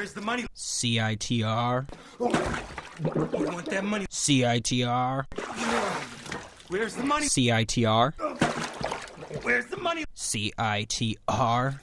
Where's 0.00 0.14
the 0.14 0.22
money? 0.22 0.46
CITR. 0.56 1.86
You 2.18 2.26
want 3.52 3.66
that 3.66 3.84
money? 3.84 4.06
CITR. 4.06 5.26
Where's 6.68 6.94
the 6.94 7.02
money? 7.02 7.26
CITR. 7.26 8.14
Where's 9.42 9.66
the 9.66 9.76
money? 9.76 10.06
CITR. 10.16 11.78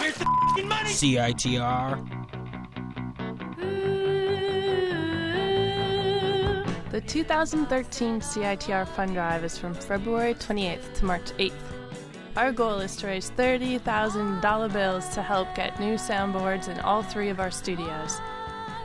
Where's 0.00 0.16
the 0.18 0.26
fing 0.56 0.66
money? 0.66 0.90
CITR. 0.90 2.02
The 6.90 7.00
2013 7.02 8.20
CITR 8.20 8.88
Fund 8.88 9.14
Drive 9.14 9.44
is 9.44 9.56
from 9.56 9.74
February 9.74 10.34
28th 10.34 10.92
to 10.94 11.04
March 11.04 11.30
8th. 11.38 11.77
Our 12.38 12.52
goal 12.52 12.78
is 12.78 12.94
to 12.98 13.08
raise 13.08 13.32
$30,000 13.32 14.72
bills 14.72 15.08
to 15.08 15.22
help 15.22 15.52
get 15.56 15.80
new 15.80 15.94
soundboards 15.94 16.68
in 16.68 16.78
all 16.78 17.02
three 17.02 17.30
of 17.30 17.40
our 17.40 17.50
studios. 17.50 18.20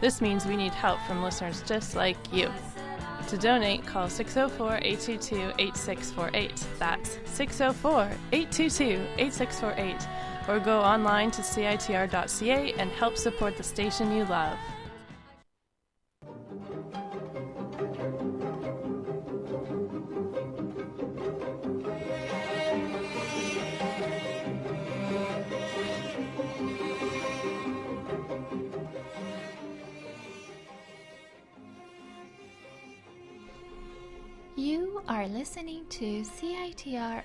This 0.02 0.22
means 0.22 0.48
we 0.48 0.58
need 0.58 0.74
help 0.74 1.00
from 1.02 1.22
listeners 1.22 1.62
just 1.62 1.96
like 1.96 2.18
you. 2.34 2.52
To 3.28 3.38
donate, 3.38 3.86
call 3.86 4.10
604 4.10 4.80
822 4.82 5.54
8648. 5.60 6.66
That's 6.80 7.20
604 7.26 8.10
822 8.32 9.06
8648. 9.20 10.08
Or 10.48 10.60
go 10.60 10.80
online 10.80 11.30
to 11.30 11.44
CITR.ca 11.44 12.74
and 12.80 12.90
help 12.90 13.18
support 13.18 13.56
the 13.56 13.64
station 13.64 14.12
you 14.12 14.26
love. 14.26 14.58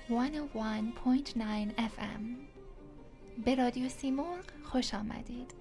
101.9 0.07 1.73
FM. 1.77 2.23
به 3.45 3.55
رادیو 3.55 3.89
سیمرغ 3.89 4.45
خوش 4.63 4.93
آمدید. 4.93 5.53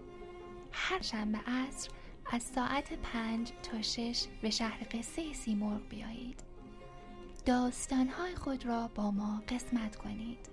هر 0.73 1.03
شنبه 1.03 1.39
عصر 1.39 1.91
از 2.33 2.43
ساعت 2.43 2.93
پنج 2.93 3.53
تا 3.63 3.83
شش 3.83 4.25
به 4.43 4.51
شهر 4.51 4.87
قصه 4.93 5.33
سیمرغ 5.33 5.89
بیایید. 5.89 6.43
داستانهای 7.47 8.35
خود 8.35 8.67
را 8.67 8.91
با 8.95 9.11
ما 9.11 9.43
قسمت 9.49 9.97
کنید. 9.97 10.49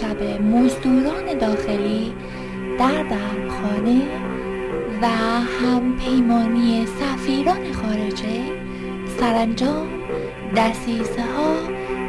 شب 0.00 0.22
مزدوران 0.42 1.38
داخلی 1.40 2.12
در 2.78 3.02
درخانه 3.02 4.02
و 5.02 5.06
هم 5.06 5.96
پیمانی 5.98 6.86
سفیران 6.86 7.72
خارجه 7.72 8.40
سرانجام 9.20 9.86
دسیسه 10.56 11.22
ها 11.22 11.54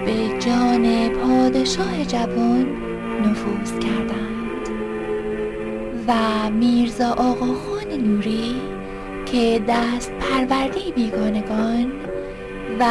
به 0.06 0.40
جان 0.40 1.10
پادشاه 1.10 2.06
جوان 2.08 2.68
نفوذ 3.26 3.72
کردند 3.80 4.68
و 6.08 6.14
میرزا 6.50 7.10
آقاخان 7.10 7.92
نوری 8.06 8.56
که 9.26 9.62
دست 9.68 10.12
پرورده 10.12 10.92
بیگانگان 10.96 11.92
و 12.80 12.84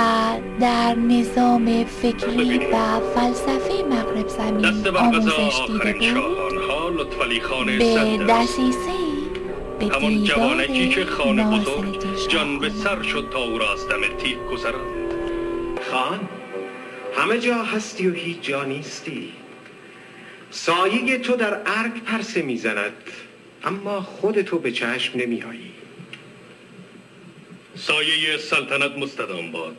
در 0.60 0.94
نظام 0.94 1.84
فکری 1.84 2.58
و 2.58 3.00
فلسفه 3.14 3.84
مغرب 3.90 4.28
زمین 4.28 4.96
آموزش 4.96 5.60
دیده 5.66 6.18
آخرین 6.20 6.94
بود 6.94 7.78
به. 7.78 8.24
دسیسه 8.28 8.90
به 9.78 9.84
دیدار 9.88 10.24
جوانکی 10.24 10.88
که 10.88 11.04
خانه 11.04 11.44
ناظر 11.44 11.70
بزرگ 11.70 12.00
دیشب 12.00 12.28
جان 12.28 12.58
به 12.58 12.70
سر 12.70 13.02
شد 13.02 13.28
تا 13.32 13.44
او 13.44 13.58
را 13.58 13.72
از 13.72 13.88
دم 13.88 14.16
تیغ 14.18 14.50
گذراند. 14.52 15.10
خان 15.90 16.20
همه 17.16 17.38
جا 17.38 17.62
هستی 17.62 18.08
و 18.08 18.12
هیچ 18.12 18.40
جا 18.40 18.64
نیستی. 18.64 19.32
سایه 20.50 21.18
تو 21.18 21.36
در 21.36 21.54
ارگ 21.66 22.02
پرسه 22.04 22.42
می‌زند 22.42 22.92
اما 23.64 24.00
خود 24.00 24.42
تو 24.42 24.58
به 24.58 24.72
چشم 24.72 25.18
نمیایی 25.18 25.72
سایه 27.76 28.38
سلطنت 28.38 28.98
مستدام 28.98 29.52
باد. 29.52 29.76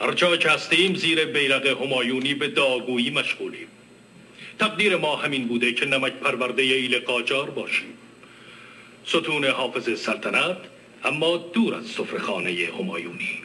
هر 0.00 0.12
جا 0.12 0.36
که 0.36 0.50
هستیم 0.50 0.94
زیر 0.94 1.24
بیرق 1.24 1.66
همایونی 1.66 2.34
به 2.34 2.48
داگویی 2.48 3.10
مشغولیم. 3.10 3.68
تقدیر 4.58 4.96
ما 4.96 5.16
همین 5.16 5.48
بوده 5.48 5.72
که 5.72 5.86
نمک 5.86 6.12
پرورده 6.12 6.62
ایل 6.62 6.98
قاجار 6.98 7.50
باشیم. 7.50 7.98
ستون 9.06 9.44
حافظ 9.44 10.00
سلطنت 10.00 10.56
اما 11.04 11.36
دور 11.36 11.74
از 11.74 11.86
سفرهخانه 11.86 12.68
همایونی. 12.78 13.38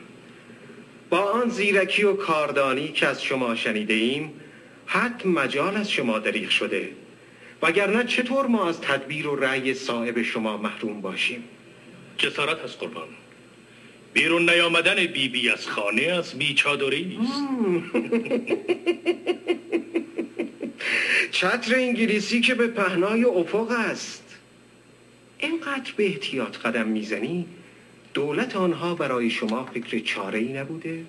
با 1.09 1.19
آن 1.19 1.49
زیرکی 1.49 2.03
و 2.03 2.13
کاردانی 2.13 2.87
که 2.87 3.07
از 3.07 3.23
شما 3.23 3.55
شنیده 3.55 3.93
ایم 3.93 4.33
حد 4.85 5.27
مجال 5.27 5.77
از 5.77 5.91
شما 5.91 6.19
دریغ 6.19 6.49
شده. 6.49 6.89
وگرنه 7.61 8.03
چطور 8.03 8.45
ما 8.45 8.69
از 8.69 8.81
تدبیر 8.81 9.27
و 9.27 9.35
رأی 9.35 9.73
صاحب 9.73 10.21
شما 10.21 10.57
محروم 10.57 11.01
باشیم؟ 11.01 11.43
جسارت 12.17 12.63
از 12.63 12.77
قربان. 12.77 13.07
بیرون 14.13 14.49
نیامدن 14.49 14.95
بیبی 14.95 15.27
بی 15.27 15.49
از 15.49 15.67
خانه 15.67 16.01
از 16.01 16.33
بیچادری 16.33 17.19
است 17.21 17.43
چتر 21.31 21.75
انگلیسی 21.75 22.41
که 22.41 22.55
به 22.55 22.67
پهنای 22.67 23.23
افق 23.23 23.71
است. 23.71 24.23
اینقدر 25.39 25.91
به 25.97 26.05
احتیاط 26.05 26.57
قدم 26.57 26.87
می‌زنی 26.87 27.45
دولت 28.13 28.55
آنها 28.55 28.95
برای 28.95 29.29
شما 29.29 29.65
فکر 29.65 29.99
چاره 29.99 30.39
ای 30.39 30.53
نبوده؟ 30.53 31.03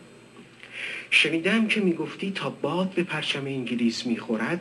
شنیدم 1.11 1.69
که 1.69 1.81
می‌گفتی 1.81 2.31
تا 2.31 2.51
باد 2.51 2.91
به 2.91 3.03
پرچم 3.03 3.45
انگلیس 3.47 4.07
می‌خورد 4.07 4.61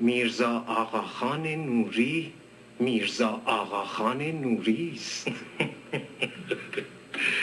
میرزا 0.00 0.64
آقاخان 0.66 1.46
نوری 1.46 2.32
میرزا 2.80 3.42
آقاخان 3.44 4.22
نوری 4.22 4.92
است. 4.94 5.28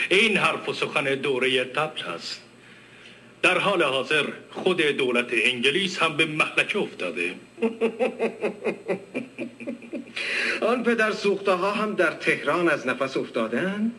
این 0.08 0.36
حرف 0.36 0.68
و 0.68 0.72
سخن 0.72 1.04
دوره 1.04 1.64
قبل 1.64 2.02
است. 2.02 2.42
در 3.42 3.58
حال 3.58 3.82
حاضر 3.82 4.26
خود 4.50 4.80
دولت 4.80 5.26
انگلیس 5.32 5.98
هم 5.98 6.16
به 6.16 6.26
محلکه 6.26 6.78
افتاده. 6.78 7.34
آن 10.70 10.82
پدر 10.82 11.12
سوخته 11.12 11.52
ها 11.52 11.72
هم 11.72 11.94
در 11.94 12.10
تهران 12.10 12.68
از 12.68 12.86
نفس 12.86 13.16
افتادند؟ 13.16 13.92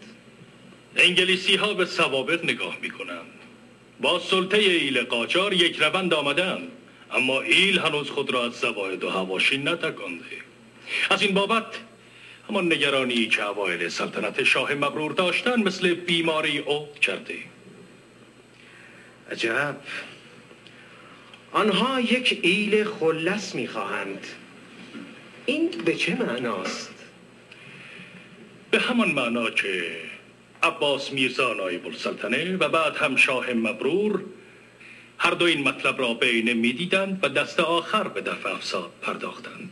انگلیسی 0.96 1.56
ها 1.56 1.74
به 1.74 1.86
سوابق 1.86 2.44
نگاه 2.44 2.78
می 2.82 2.90
کنند 2.90 3.28
با 4.02 4.20
سلطه 4.20 4.58
ایل 4.58 5.04
قاجار 5.04 5.54
یک 5.54 5.78
روند 5.82 6.14
آمدن 6.14 6.68
اما 7.12 7.42
ایل 7.42 7.80
هنوز 7.80 8.10
خود 8.10 8.34
را 8.34 8.46
از 8.46 8.54
زواید 8.54 9.04
و 9.04 9.10
هواشی 9.10 9.58
نتکانده. 9.58 10.26
از 11.10 11.22
این 11.22 11.34
بابت 11.34 11.66
همان 12.50 12.74
نگرانی 12.74 13.28
که 13.28 13.46
اوایل 13.46 13.90
سلطنت 13.90 14.44
شاه 14.44 14.74
مغرور 14.74 15.12
داشتن 15.12 15.64
مثل 15.64 15.94
بیماری 15.94 16.58
عود 16.58 17.00
کرده. 17.00 17.36
عجب. 19.32 19.78
آنها 21.52 22.00
یک 22.00 22.40
ایل 22.42 22.84
خلص 22.84 23.56
می‌خواهند. 23.56 24.28
این 25.46 25.70
به 25.86 25.96
چه 25.96 26.16
معناست؟ 26.16 26.94
به 28.72 28.80
همان 28.80 29.12
معنا 29.12 29.50
که 29.50 29.92
عباس 30.64 31.12
میرزا 31.14 31.54
نایب 31.54 31.88
السلطنه 31.88 32.58
و 32.58 32.70
بعد 32.70 32.96
هم 32.96 33.16
شاه 33.16 33.54
مبرور 33.54 34.24
هر 35.18 35.32
دو 35.32 35.46
این 35.46 35.68
مطلب 35.68 36.00
را 36.00 36.14
بینه 36.14 36.54
می‌دیدند 36.54 37.20
و 37.24 37.30
دست 37.30 37.60
آخر 37.60 38.08
به 38.08 38.22
دفع 38.22 38.50
افساد 38.50 38.92
پرداختند. 39.02 39.72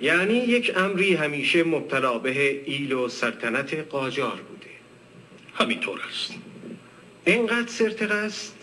یعنی 0.00 0.34
یک 0.34 0.72
امری 0.76 1.14
همیشه 1.14 1.64
مبتلا 1.64 2.18
به 2.18 2.62
ایل 2.64 2.92
و 2.92 3.08
سلطنت 3.08 3.74
قاجار 3.74 4.36
بوده. 4.36 4.70
همینطور 5.54 6.00
است. 6.08 6.34
اینقدر 7.24 7.68
سرتق 7.68 8.10
است؟ 8.10 8.56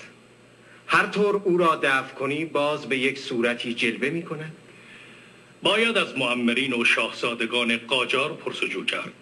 هر 0.88 1.06
طور 1.06 1.36
او 1.36 1.58
را 1.58 1.80
دفع 1.84 2.14
کنی 2.14 2.46
باز 2.46 2.86
به 2.86 2.98
یک 2.98 3.20
صورتی 3.20 3.74
جلوه 3.74 4.10
می 4.10 4.24
کند؟ 4.24 4.56
باید 5.64 5.98
از 5.98 6.18
معمرین 6.18 6.74
و 6.74 6.86
شاهزادگان 6.86 7.78
قاجار 7.78 8.34
پرسجو 8.34 8.86
کرد. 8.86 9.14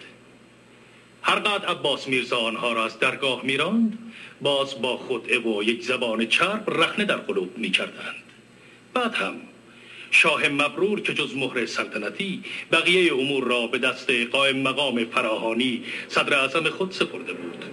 هر 1.23 1.39
قد 1.39 1.65
عباس 1.65 2.07
میرزا 2.07 2.37
آنها 2.37 2.73
را 2.73 2.85
از 2.85 2.99
درگاه 2.99 3.45
میراند 3.45 3.97
باز 4.41 4.81
با 4.81 4.97
خود 4.97 5.31
و 5.31 5.63
یک 5.63 5.83
زبان 5.83 6.25
چرب 6.25 6.63
رخنه 6.67 7.05
در 7.05 7.17
قلوب 7.17 7.57
می‌کردند. 7.57 8.23
بعد 8.93 9.13
هم 9.13 9.35
شاه 10.11 10.47
مبرور 10.47 11.01
که 11.01 11.13
جز 11.13 11.35
مهر 11.35 11.65
سلطنتی 11.65 12.43
بقیه 12.71 13.13
امور 13.13 13.43
را 13.43 13.67
به 13.67 13.77
دست 13.77 14.09
قائم 14.09 14.57
مقام 14.57 15.05
فراهانی 15.05 15.83
صدر 16.07 16.33
اعظم 16.33 16.69
خود 16.69 16.91
سپرده 16.91 17.33
بود. 17.33 17.65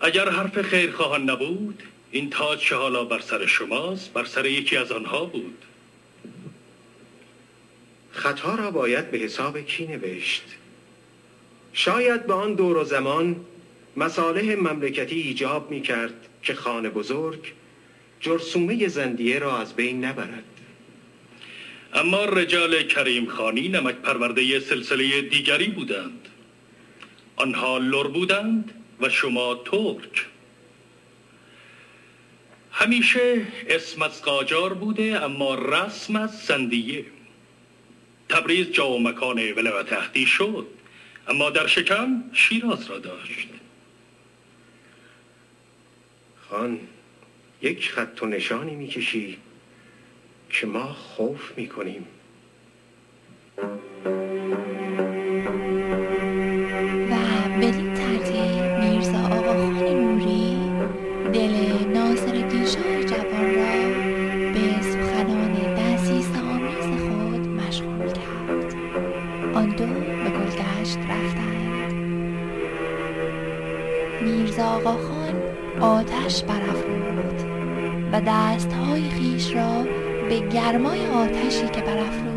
اگر 0.00 0.28
حرف 0.28 0.62
خیر 0.62 0.90
خواهان 0.90 1.30
نبود 1.30 1.82
این 2.10 2.30
تاج 2.30 2.68
که 2.68 2.74
حالا 2.74 3.04
بر 3.04 3.20
سر 3.20 3.46
شماست 3.46 4.12
بر 4.12 4.24
سر 4.24 4.46
یکی 4.46 4.76
از 4.76 4.92
آنها 4.92 5.24
بود. 5.24 5.58
خطا 8.10 8.54
را 8.54 8.70
باید 8.70 9.10
به 9.10 9.18
حساب 9.18 9.60
کی 9.60 9.86
نوشت؟ 9.86 10.44
شاید 11.72 12.26
به 12.26 12.34
آن 12.34 12.54
دور 12.54 12.76
و 12.76 12.84
زمان 12.84 13.36
مصالح 13.96 14.54
مملکتی 14.54 15.20
ایجاب 15.20 15.70
می 15.70 15.82
کرد 15.82 16.28
که 16.42 16.54
خانه 16.54 16.90
بزرگ 16.90 17.52
جرسومه 18.20 18.88
زندیه 18.88 19.38
را 19.38 19.58
از 19.58 19.76
بین 19.76 20.04
نبرد. 20.04 20.53
اما 21.94 22.24
رجال 22.24 22.82
کریم 22.82 23.26
خانی 23.26 23.68
نمک 23.68 23.94
پرورده 23.94 24.60
سلسله 24.60 25.22
دیگری 25.22 25.66
بودند. 25.66 26.28
آنها 27.36 27.78
لر 27.78 28.06
بودند 28.06 28.72
و 29.00 29.08
شما 29.08 29.54
ترک. 29.54 30.26
همیشه 32.72 33.46
اسم 33.68 34.02
از 34.02 34.22
قاجار 34.22 34.74
بوده 34.74 35.24
اما 35.24 35.54
رسم 35.54 36.16
از 36.16 36.38
زندیه 36.38 37.04
تبریز 38.28 38.70
جا 38.70 38.90
و 38.90 39.02
مکان 39.02 39.52
ولایت 39.52 39.92
اهدی 39.92 40.26
شد 40.26 40.66
اما 41.28 41.50
در 41.50 41.66
شکم 41.66 42.24
شیراز 42.32 42.86
را 42.86 42.98
داشت. 42.98 43.48
خان 46.50 46.80
یک 47.62 47.90
خط 47.90 48.22
و 48.22 48.26
نشانی 48.26 48.74
می‌کشی؟ 48.74 49.38
که 50.60 50.66
ما 50.66 50.86
خوف 50.92 51.52
می‌کنیم. 51.56 52.06
و 57.10 57.14
بدین 57.60 57.94
ترتیب 57.94 58.62
میرزا 58.80 59.18
آقاخان 59.18 60.00
نوری 60.00 60.56
دل 61.32 61.54
ناصر 61.94 62.34
شاه 62.64 63.04
جوان 63.04 63.54
را 63.54 63.72
به 64.52 64.82
سخنان 64.82 65.74
دسیس 65.74 66.30
آمیز 66.36 67.02
خود 67.02 67.48
مشغول 67.48 68.06
کرد. 68.06 68.74
آن 69.54 69.68
دو 69.68 69.86
به 69.86 70.30
گلدشت 70.30 70.98
رفتند. 70.98 71.92
میرزا 74.22 74.64
آقاخان 74.64 75.42
آتش 75.80 76.44
برافروخت 76.44 77.44
و 78.12 78.20
دستهای 78.20 79.10
خیش 79.10 79.54
را 79.54 80.03
به 80.28 80.38
گرمای 80.38 81.06
آتشی 81.06 81.68
که 81.68 81.80
برافروخته 81.80 82.33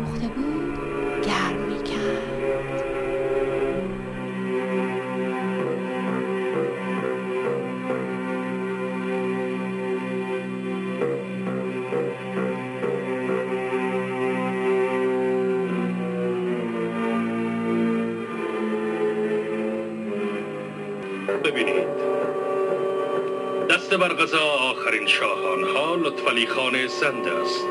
بر 23.98 24.36
آخرین 24.38 25.06
شاهان 25.06 25.62
ها 25.64 25.94
لطفعلی 25.94 26.46
خان 26.46 26.86
زند 26.86 27.28
است. 27.28 27.64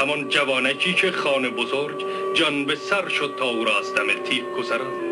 همان 0.00 0.28
جوانکی 0.28 0.94
که 0.94 1.10
خان 1.10 1.50
بزرگ 1.50 2.04
جان 2.34 2.64
به 2.64 2.74
سر 2.74 3.08
شد 3.08 3.34
تا 3.38 3.44
او 3.44 3.64
را 3.64 3.78
از 3.78 3.94
دم 3.94 4.22
تیغ 4.24 4.52
گذراند. 4.52 5.08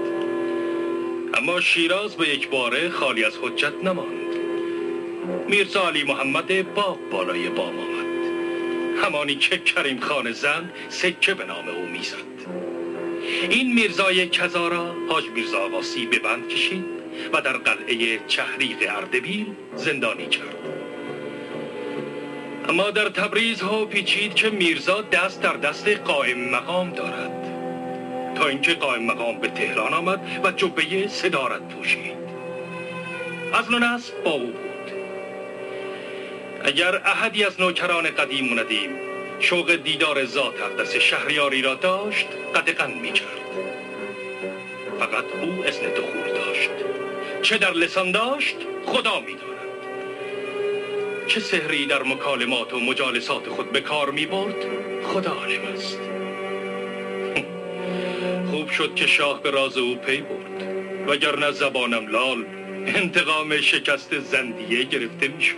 اما 1.34 1.60
شیراز 1.60 2.16
به 2.16 2.28
یک 2.28 2.48
باره 2.48 2.88
خالی 2.88 3.24
از 3.24 3.38
حجت 3.42 3.84
نماند. 3.84 4.36
میرزا 5.48 5.88
علی 5.88 6.04
محمد 6.04 6.74
باب 6.74 6.98
بالای 7.10 7.48
بام 7.48 7.78
آمد. 7.78 8.06
همانی 9.04 9.34
که 9.34 9.58
کریم 9.58 10.00
خان 10.00 10.32
زند 10.32 10.72
سکه 10.88 11.34
به 11.34 11.44
نام 11.44 11.68
او 11.68 11.86
می‌زد. 11.86 12.16
این 13.50 13.74
میرزای 13.74 14.28
کزارا 14.28 14.94
حاج 15.08 15.24
میرزا 15.30 15.58
آواسی 15.58 16.06
به 16.06 16.18
بند 16.18 16.48
کشید. 16.48 16.95
و 17.32 17.40
در 17.40 17.56
قلعه 17.56 18.20
چهریق 18.28 18.76
اردبیل 18.88 19.46
زندانی 19.76 20.26
کرد. 20.26 20.56
اما 22.68 22.90
در 22.90 23.08
تبریز 23.08 23.60
ها 23.60 23.84
پیچید 23.84 24.34
که 24.34 24.50
میرزا 24.50 25.02
دست 25.02 25.42
در 25.42 25.52
دست 25.52 25.88
قائم 25.88 26.50
مقام 26.50 26.90
دارد. 26.90 27.46
تا 28.34 28.48
اینکه 28.48 28.74
قائم 28.74 29.02
مقام 29.02 29.38
به 29.38 29.48
تهران 29.48 29.94
آمد 29.94 30.20
و 30.44 30.50
جبه 30.50 31.08
صدارت 31.08 31.62
پوشید. 31.68 32.16
از 33.52 33.70
نصب 33.70 34.24
با 34.24 34.30
او 34.30 34.46
بود. 34.46 34.92
اگر 36.64 36.94
احدی 36.96 37.44
از 37.44 37.60
نوکران 37.60 38.10
قدیم 38.10 38.52
و 38.52 38.54
ندیم 38.54 38.90
شوق 39.40 39.74
دیدار 39.74 40.24
ذات 40.24 40.54
اقدس 40.60 40.96
شهریاری 40.96 41.62
را 41.62 41.74
داشت 41.74 42.26
قدقن 42.54 42.90
می 42.90 43.12
کرد 43.12 43.46
فقط 44.98 45.24
او 45.42 45.64
اذن 45.66 45.88
دخول 45.88 46.32
داشت. 46.34 46.95
چه 47.46 47.58
در 47.58 47.72
لسان 47.72 48.10
داشت 48.12 48.56
خدا 48.86 49.20
می 49.20 49.32
داند 49.32 49.56
چه 51.26 51.40
سحری 51.40 51.86
در 51.86 52.02
مکالمات 52.02 52.74
و 52.74 52.80
مجالسات 52.80 53.48
خود 53.48 53.72
به 53.72 53.80
کار 53.80 54.10
می 54.10 54.26
برد 54.26 54.54
خدا 55.02 55.30
عالم 55.30 55.60
است 55.74 55.98
خوب 58.50 58.70
شد 58.70 58.94
که 58.94 59.06
شاه 59.06 59.42
به 59.42 59.50
راز 59.50 59.78
او 59.78 59.96
پی 59.96 60.20
برد 60.20 60.62
وگرنه 61.08 61.50
زبانم 61.50 62.06
لال 62.06 62.44
انتقام 62.86 63.60
شکست 63.60 64.18
زندیه 64.18 64.84
گرفته 64.84 65.28
می 65.28 65.42
شد 65.42 65.56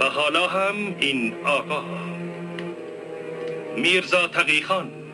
و 0.00 0.04
حالا 0.04 0.46
هم 0.46 0.96
این 1.00 1.34
آقا 1.44 1.84
میرزا 3.76 4.28
تقیخان 4.28 5.05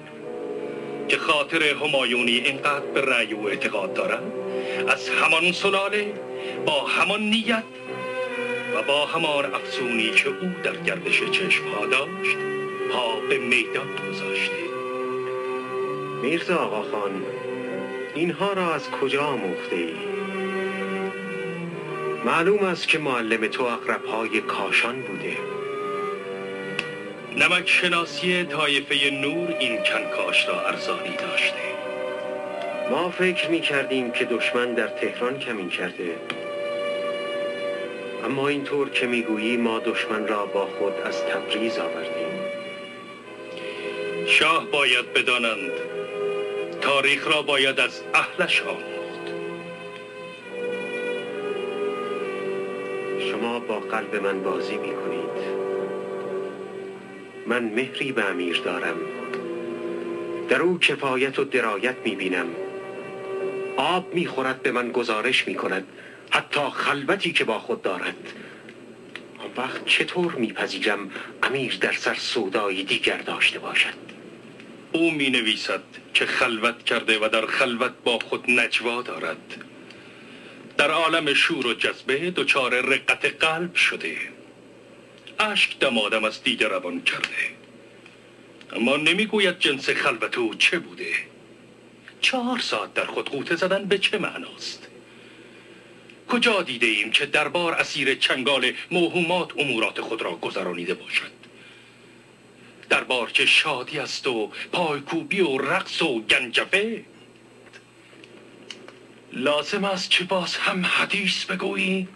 که 1.09 1.16
خاطر 1.16 1.62
همایونی 1.62 2.32
اینقدر 2.32 2.87
به 2.94 3.00
رأی 3.00 3.35
و 3.35 3.47
اعتقاد 3.47 3.94
دارد 3.94 4.23
از 4.88 5.09
همان 5.09 5.52
سلاله 5.52 6.14
با 6.66 6.85
همان 6.85 7.21
نیت 7.21 7.64
و 8.75 8.82
با 8.82 9.06
همان 9.06 9.54
افسونی 9.54 10.11
که 10.11 10.28
او 10.28 10.50
در 10.64 10.76
گردش 10.76 11.23
چشم 11.30 11.64
ها 11.68 11.87
داشت 11.87 12.37
پا 12.92 13.21
به 13.28 13.38
میدان 13.38 13.88
گذاشته 13.97 14.62
میرزا 16.23 16.56
آقا 16.56 16.82
خان 16.82 17.23
اینها 18.14 18.52
را 18.52 18.75
از 18.75 18.90
کجا 18.90 19.23
آموخته 19.23 19.76
ای؟ 19.76 19.94
معلوم 22.25 22.64
است 22.64 22.88
که 22.88 22.99
معلم 22.99 23.47
تو 23.47 23.64
اقرب 23.64 24.04
های 24.04 24.40
کاشان 24.40 25.02
بوده 25.02 25.37
نمک 27.37 27.69
شناسی 27.69 28.45
طایفه 28.45 29.11
نور 29.11 29.57
این 29.59 29.77
کنکاش 29.77 30.49
را 30.49 30.61
ارزانی 30.61 31.17
داشته. 31.17 31.57
ما 32.91 33.11
فکر 33.11 33.51
می 33.51 33.61
کردیم 33.61 34.11
که 34.11 34.25
دشمن 34.25 34.75
در 34.75 34.87
تهران 34.87 35.39
کمین 35.39 35.71
کرده. 35.71 36.17
اما 38.25 38.49
اینطور 38.49 38.91
که 38.91 39.07
می‌گویی 39.07 39.57
ما 39.57 39.79
دشمن 39.79 40.29
را 40.29 40.47
با 40.47 40.67
خود 40.67 40.93
از 41.05 41.25
تبریز 41.25 41.79
آوردیم. 41.79 42.33
شاه 44.27 44.67
باید 44.67 45.12
بدانند 45.12 45.73
تاریخ 46.81 47.29
را 47.29 47.43
باید 47.43 47.81
از 47.81 48.03
اهلش 48.15 48.62
آموخت. 48.62 49.33
شما 53.31 53.59
با 53.59 53.79
قلب 53.81 54.17
من 54.17 54.43
بازی 54.43 54.77
می 54.77 54.95
کنید 54.95 55.22
من 57.52 57.64
مهری 57.64 58.12
به 58.12 58.25
امیر 58.25 58.56
دارم. 58.56 58.97
در 60.49 60.62
او 60.62 60.78
کفایت 60.78 61.38
و 61.38 61.44
درایت 61.44 61.97
می‌بینم. 62.04 62.47
آب 63.76 64.14
می‌خورد 64.14 64.62
به 64.62 64.73
من 64.73 64.92
گزارش 64.92 65.49
می‌کند. 65.49 65.87
حتی 66.30 66.61
خلوتی 66.61 67.32
که 67.32 67.44
با 67.44 67.59
خود 67.59 67.82
دارد. 67.82 68.32
آن 69.38 69.64
وقت 69.64 69.87
چطور 69.87 70.32
میپذیرم 70.32 71.11
امیر 71.42 71.78
در 71.80 71.92
سر 71.92 72.14
سودایی 72.14 72.85
دیگر 72.85 73.18
داشته 73.18 73.59
باشد؟ 73.59 74.02
او 74.92 75.11
می 75.11 75.30
نویسد 75.30 75.82
که 76.14 76.26
خلوت 76.26 76.85
کرده 76.85 77.18
و 77.18 77.28
در 77.28 77.47
خلوت 77.47 77.92
با 78.04 78.18
خود 78.18 78.50
نجوا 78.50 79.02
دارد. 79.02 79.64
در 80.76 80.90
عالم 80.90 81.35
شور 81.35 81.66
و 81.66 81.75
جذبه 81.75 82.30
دچار 82.30 82.80
رقت 82.80 83.44
قلب 83.44 83.75
شده. 83.75 84.16
اشک 85.42 85.78
دمادم 85.78 86.25
از 86.25 86.42
دیگر 86.42 86.68
روان 86.68 87.02
کرده. 87.02 87.28
اما 88.72 88.96
نمی‌گوید 88.96 89.58
جنس 89.58 89.90
خلوت 89.90 90.38
او 90.38 90.54
چه 90.54 90.78
بوده. 90.78 91.14
چهار 92.20 92.58
ساعت 92.58 92.94
در 92.94 93.04
خود 93.06 93.30
قوطه 93.30 93.56
زدن 93.56 93.84
به 93.84 93.99
چه 93.99 94.18
معناست؟ 94.18 94.88
کجا 96.28 96.62
دیده 96.62 96.87
ایم 96.87 97.11
که 97.11 97.26
دربار 97.26 97.75
اسیر 97.75 98.14
چنگال 98.14 98.72
موهومات 98.90 99.58
امورات 99.58 100.00
خود 100.00 100.22
را 100.22 100.37
گذرانیده 100.37 100.94
باشد؟ 100.94 101.32
دربار 102.88 103.30
که 103.30 103.46
شادی 103.46 103.99
است 103.99 104.26
و 104.26 104.52
پایکوبی 104.72 105.40
و 105.40 105.58
رقص 105.58 106.02
و 106.02 106.20
گنجفه؟ 106.20 107.04
لازم 109.32 109.84
است 109.84 110.11
که 110.11 110.25
باز 110.25 110.56
هم 110.56 110.87
حدیث 110.87 111.44
بگویی 111.44 112.08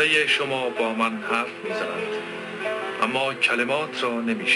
چهره 0.00 0.26
شما 0.26 0.68
با 0.68 0.94
من 0.94 1.16
حرف 1.30 1.48
می 1.64 1.70
زند. 1.70 2.22
اما 3.02 3.34
کلمات 3.34 4.02
را 4.02 4.20
نمی 4.20 4.46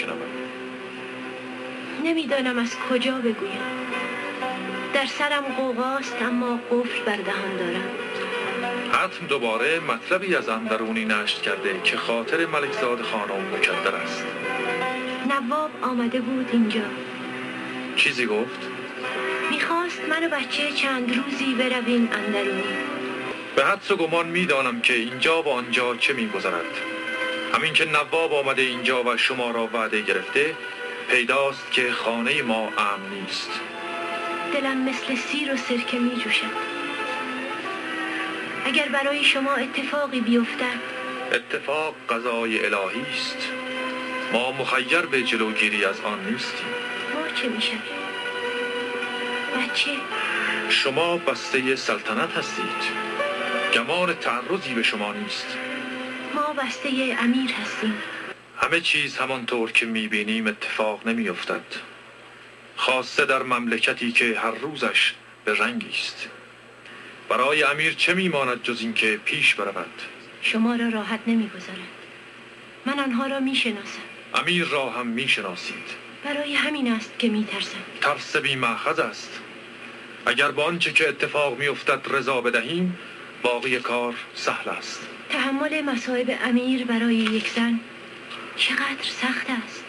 نمی‌دانم 2.03 2.59
از 2.59 2.75
کجا 2.89 3.17
بگویم. 3.17 3.61
در 4.93 5.05
سرم 5.05 5.43
قوقاست 5.57 6.21
اما 6.21 6.59
قفل 6.71 7.03
بر 7.05 7.15
دهان 7.15 7.57
دارم. 7.57 7.89
حتم 8.91 9.27
دوباره 9.27 9.79
مطلبی 9.79 10.35
از 10.35 10.49
اندرونی 10.49 11.05
نشت 11.05 11.41
کرده 11.41 11.81
که 11.83 11.97
خاطر 11.97 12.45
ملکزاد 12.45 13.01
خانم 13.01 13.55
مکدر 13.55 13.95
است. 13.95 14.25
نواب 15.29 15.71
آمده 15.81 16.21
بود 16.21 16.49
اینجا. 16.51 16.81
چیزی 17.95 18.25
گفت؟ 18.25 18.59
می‌خواست 19.51 20.01
من 20.09 20.23
و 20.23 20.29
بچه 20.29 20.71
چند 20.71 21.17
روزی 21.17 21.53
برویم 21.53 22.09
اندرونی. 22.13 22.63
به 23.55 23.65
حدس 23.65 23.91
و 23.91 23.95
گمان 23.95 24.27
می‌دانم 24.27 24.81
که 24.81 24.93
اینجا 24.93 25.41
و 25.41 25.47
آنجا 25.47 25.95
چه 25.95 26.13
میگذرد. 26.13 26.65
همین 27.53 27.73
که 27.73 27.85
نواب 27.85 28.33
آمده 28.33 28.61
اینجا 28.61 29.03
و 29.03 29.17
شما 29.17 29.51
را 29.51 29.69
وعده 29.73 30.01
گرفته 30.01 30.55
پیداست 31.09 31.71
که 31.71 31.91
خانه 31.91 32.41
ما 32.41 32.67
امن 32.77 33.09
نیست. 33.09 33.49
دلم 34.53 34.77
مثل 34.77 35.15
سیر 35.15 35.53
و 35.53 35.57
سرکه 35.57 35.99
می 35.99 36.15
جوشد 36.15 36.75
اگر 38.65 38.89
برای 38.89 39.23
شما 39.23 39.55
اتفاقی 39.55 40.19
بیفتد. 40.19 40.79
اتفاق 41.31 41.95
قضای 42.09 42.65
الهی 42.65 43.05
است. 43.13 43.37
ما 44.33 44.51
مخیر 44.51 45.01
به 45.01 45.23
جلوگیری 45.23 45.85
از 45.85 46.01
آن 46.01 46.19
نیستیم. 46.25 46.67
ما 47.13 47.41
چه 47.41 47.47
می 47.47 47.61
شویم 47.61 47.81
بچه. 49.55 49.91
شما 50.69 51.17
بسته 51.17 51.75
سلطنت 51.75 52.37
هستید. 52.37 53.04
گمان 53.75 54.13
تعرضی 54.13 54.73
به 54.73 54.83
شما 54.83 55.13
نیست. 55.13 55.57
ما 56.35 56.53
بسته 56.53 56.89
امیر 57.19 57.51
هستیم. 57.51 57.93
همه 58.57 58.81
چیز 58.81 59.17
همانطور 59.17 59.71
که 59.71 59.85
می‌بینیم 59.85 60.47
اتفاق 60.47 61.07
نمیافتد. 61.07 61.61
خاصه 62.75 63.25
در 63.25 63.43
مملکتی 63.43 64.11
که 64.11 64.39
هر 64.39 64.51
روزش 64.51 65.13
به 65.45 65.53
رنگی 65.53 65.89
است. 65.89 66.29
برای 67.29 67.63
امیر 67.63 67.93
چه 67.93 68.13
میماند 68.13 68.63
جز 68.63 68.81
اینکه 68.81 69.19
پیش 69.25 69.55
برود؟ 69.55 70.01
شما 70.41 70.75
را 70.75 70.89
راحت 70.89 71.19
نمی‌گذارد 71.27 71.95
من 72.85 72.99
آنها 72.99 73.27
را 73.27 73.39
می‌شناسم. 73.39 74.01
امیر 74.35 74.65
را 74.65 74.89
هم 74.89 75.07
می‌شناسید. 75.07 76.05
برای 76.23 76.55
همین 76.55 76.91
است 76.91 77.19
که 77.19 77.29
میترسم. 77.29 77.77
ترس 78.01 78.35
بی 78.35 78.55
مأخذ 78.55 78.99
است. 78.99 79.39
اگر 80.25 80.51
با 80.51 80.63
آنچه 80.63 80.93
که 80.93 81.09
اتفاق 81.09 81.59
میافتد 81.59 82.01
رضا 82.09 82.41
بدهیم 82.41 82.97
باقی 83.45 83.79
کار 83.79 84.13
سهل 84.35 84.69
است. 84.69 85.07
تحمل 85.29 85.81
مصائب 85.81 86.37
امیر 86.43 86.85
برای 86.85 87.15
یک 87.15 87.49
زن 87.49 87.79
چقدر 88.55 89.03
سخت 89.03 89.47
است. 89.65 89.83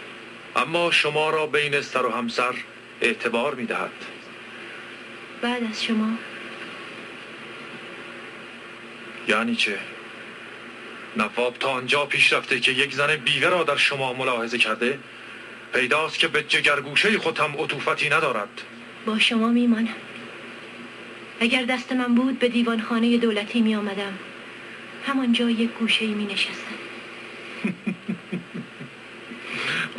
اما 0.57 0.91
شما 0.91 1.31
را 1.31 1.47
بین 1.47 1.81
سر 1.81 2.07
و 2.07 2.11
همسر 2.11 2.55
اعتبار 3.01 3.55
می‌دهد 3.55 3.91
بعد 5.43 5.65
از 5.71 5.85
شما. 5.85 6.09
یعنی 9.29 9.57
چه؟ 9.57 9.79
نواب 11.17 11.59
تا 11.59 11.69
آنجا 11.69 12.07
پیش 12.07 12.33
رفته 12.33 12.61
که 12.61 12.73
یک 12.73 12.95
زن 12.95 13.17
بیوه 13.17 13.49
را 13.49 13.63
در 13.63 13.77
شما 13.77 14.13
ملاحظه 14.13 14.59
کرده 14.59 14.99
پیداست 15.75 16.19
که 16.19 16.29
به 16.29 16.43
جگرگوشه 16.43 17.19
خود 17.19 17.39
هم 17.39 17.55
عطوفتی 17.59 18.09
ندارد. 18.09 18.63
با 19.07 19.19
شما 19.19 19.49
میمانم. 19.49 20.06
اگر 21.41 21.65
دست 21.65 21.93
من 21.93 22.15
بود 22.15 22.39
به 22.39 22.49
دیوانخانه 22.49 23.19
دولتی 23.19 23.61
می 23.61 23.75
آمدم. 23.75 24.19
همانجا 25.07 25.51
یک 25.51 25.71
گوشه 25.71 26.07
می 26.07 26.25
نشستم. 26.25 26.77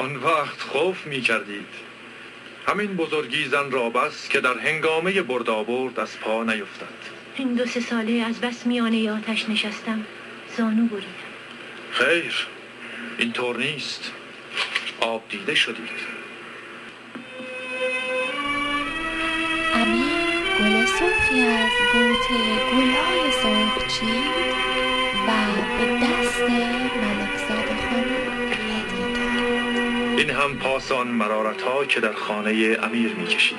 آن 0.03 0.15
وقت 0.15 0.61
خوف 0.61 1.07
می 1.07 1.21
کردید. 1.21 1.67
همین 2.67 2.95
بزرگی 2.95 3.45
زن 3.45 3.71
را 3.71 3.89
بس 3.89 4.29
که 4.29 4.39
در 4.39 4.57
هنگامه 4.57 5.21
بردابرد 5.21 5.99
از 5.99 6.19
پا 6.19 6.43
نیفتد. 6.43 7.17
این 7.35 7.53
دو 7.53 7.65
سه 7.65 7.79
ساله 7.79 8.23
از 8.27 8.41
بس 8.41 8.65
میانه 8.65 9.11
آتش 9.11 9.49
نشستم. 9.49 10.05
زانو 10.57 10.87
بریدم. 10.87 11.07
خیر. 11.91 12.47
اینطور 13.17 13.57
نیست. 13.57 14.11
آب 14.99 15.23
دیده 15.29 15.55
شدید. 15.55 16.16
گل 20.67 20.85
سرخی 20.85 21.41
از 21.41 21.71
بوته 21.93 22.39
گلهای 22.71 23.31
سرخ 23.43 23.87
چید 23.87 24.57
و 25.27 25.31
به 25.77 25.85
دست 26.05 26.41
ملکزاد 27.01 27.67
خانم 27.89 28.51
هدیه 28.51 29.13
کرد 29.13 30.19
این 30.19 30.29
هم 30.29 30.55
پاسان 30.57 31.07
مرارت 31.07 31.61
ها 31.61 31.85
که 31.85 31.99
در 31.99 32.13
خانه 32.13 32.77
امیر 32.83 33.13
می 33.15 33.27
کشید 33.27 33.57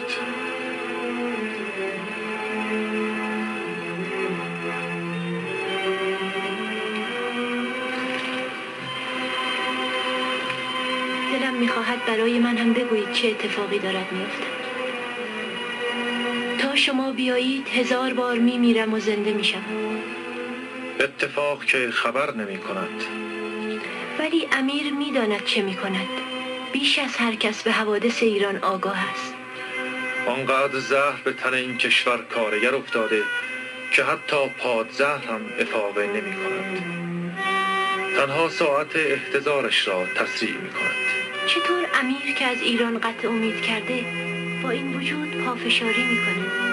دلم 11.32 11.54
می‌خواهد 11.54 12.04
برای 12.06 12.38
من 12.38 12.56
هم 12.56 12.72
بگویید 12.72 13.12
چه 13.12 13.28
اتفاقی 13.28 13.78
دارد 13.78 14.12
میافتد. 14.12 14.67
شما 16.78 17.12
بیایید 17.12 17.68
هزار 17.68 18.12
بار 18.12 18.38
میمیرم 18.38 18.94
و 18.94 18.98
زنده 18.98 19.32
میشم. 19.32 19.64
اتفاق 21.00 21.64
که 21.64 21.90
خبر 21.90 22.34
نمی 22.34 22.58
کند. 22.58 23.04
ولی 24.18 24.48
امیر 24.52 24.92
می‌داند 24.92 25.44
چه 25.44 25.62
می‌کند. 25.62 26.08
بیش 26.72 26.98
از 26.98 27.16
هر 27.16 27.34
کس 27.34 27.62
به 27.62 27.72
حوادث 27.72 28.22
ایران 28.22 28.56
آگاه 28.56 29.10
است. 29.10 29.34
آنقدر 30.28 30.78
زهر 30.78 31.22
به 31.24 31.32
تن 31.32 31.54
این 31.54 31.78
کشور 31.78 32.18
کارگر 32.34 32.74
افتاده 32.74 33.22
که 33.92 34.04
حتی 34.04 34.36
پادزهر 34.58 35.24
هم 35.24 35.40
افاقه 35.60 36.06
نمی 36.06 36.34
کند. 36.36 36.84
تنها 38.16 38.48
ساعت 38.48 38.96
احتضارش 38.96 39.88
را 39.88 40.06
تسریع 40.06 40.52
می 40.54 40.70
کند. 40.70 40.96
چطور 41.46 41.86
امیر 41.94 42.34
که 42.38 42.44
از 42.44 42.62
ایران 42.62 42.98
قطع 42.98 43.28
امید 43.28 43.60
کرده 43.62 44.04
با 44.62 44.70
این 44.70 44.94
وجود 44.96 45.44
پافشاری 45.44 46.04
می‌کنه 46.04 46.67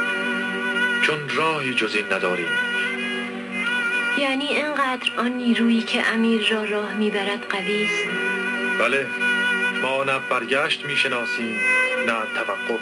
چون 1.06 1.30
راهی 1.30 1.74
جز 1.74 1.96
این 1.96 2.14
نداریم. 2.14 2.48
یعنی 4.18 4.46
اینقدر 4.46 5.12
آن 5.18 5.32
نیرویی 5.32 5.82
که 5.82 6.08
امیر 6.08 6.48
را 6.50 6.64
راه 6.64 6.94
می‌برد 6.94 7.48
قوی 7.50 7.84
است؟ 7.84 8.08
بله. 8.80 9.08
ما 9.82 10.04
نه 10.04 10.20
برگشت 10.30 10.86
می‌شناسیم 10.86 11.60
نه 12.08 12.14
توقف. 12.36 12.80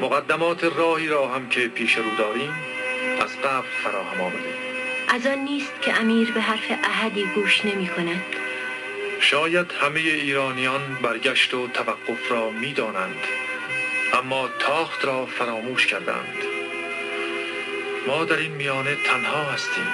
مقدمات 0.00 0.64
راهی 0.64 1.08
را 1.08 1.28
هم 1.28 1.48
که 1.48 1.68
پیش 1.68 1.96
رو 1.96 2.16
داریم 2.18 2.54
از 3.20 3.36
قبل 3.36 3.66
فراهم 3.82 4.20
آمده. 4.20 4.54
از 5.08 5.26
آن 5.26 5.38
نیست 5.38 5.72
که 5.82 6.00
امیر 6.00 6.32
به 6.32 6.40
حرف 6.40 6.78
احدی 6.84 7.24
گوش 7.34 7.64
نمی 7.64 7.88
کند 7.88 8.22
شاید 9.20 9.72
همه 9.80 10.00
ایرانیان 10.00 10.98
برگشت 11.02 11.54
و 11.54 11.68
توقف 11.68 12.30
را 12.30 12.50
می‌دانند 12.50 13.24
اما 14.12 14.48
تاخت 14.58 15.04
را 15.04 15.26
فراموش 15.26 15.86
کردند. 15.86 16.53
ما 18.06 18.24
در 18.24 18.36
این 18.36 18.52
میانه 18.52 18.96
تنها 19.04 19.44
هستیم. 19.44 19.84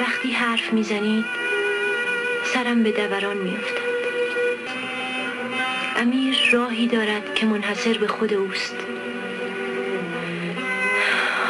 وقتی 0.00 0.32
حرف 0.32 0.72
می‌زنید 0.72 1.24
سرم 2.44 2.82
به 2.82 2.92
دوران 2.92 3.36
میافتد. 3.36 3.90
امیر 5.96 6.36
راهی 6.52 6.86
دارد 6.86 7.34
که 7.34 7.46
منحصر 7.46 7.98
به 7.98 8.06
خود 8.06 8.34
اوست. 8.34 8.76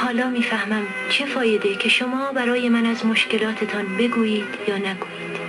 حالا 0.03 0.31
می‌فهمم 0.31 0.87
چه 1.11 1.27
فایده 1.27 1.75
که 1.75 1.89
شما 1.89 2.33
برای 2.33 2.69
من 2.69 2.87
از 2.87 3.07
مشکلاتتان 3.07 3.97
بگویید 3.97 4.55
یا 4.69 4.77
نگویید. 4.77 5.41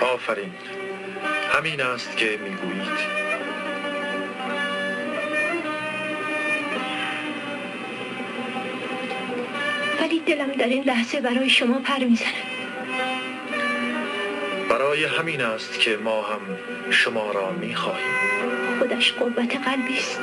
آفرین. 0.00 0.52
همین 1.54 1.80
است 1.80 2.16
که 2.16 2.38
می‌گویید. 2.44 3.24
ولی 10.00 10.20
دلم 10.20 10.52
در 10.52 10.66
این 10.66 10.84
لحظه 10.84 11.20
برای 11.20 11.50
شما 11.50 11.78
پر 11.78 12.04
می‌زند. 12.04 12.28
برای 14.70 15.04
همین 15.04 15.40
است 15.40 15.80
که 15.80 15.96
ما 15.96 16.22
هم 16.22 16.40
شما 16.90 17.32
را 17.32 17.50
می‌خواهیم. 17.50 18.14
خودش 18.78 19.12
قوت 19.12 19.56
قلبی 19.56 19.98
است. 19.98 20.20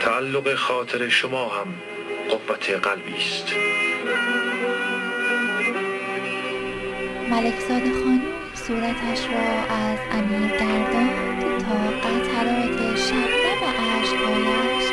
تعلق 0.00 0.54
خاطر 0.54 1.08
شما 1.08 1.48
هم 1.48 1.74
قوت 2.28 2.70
قلبی 2.70 3.14
است. 3.14 3.54
ملکزاده 7.30 7.92
خانم 7.92 8.27
صورتش 8.68 9.20
را 9.32 9.74
از 9.76 9.98
امیر 10.12 10.50
گرداند 10.50 11.10
تا 11.58 11.74
قطرات 12.02 12.96
شبنم 12.96 13.60
اشکهایش 14.00 14.86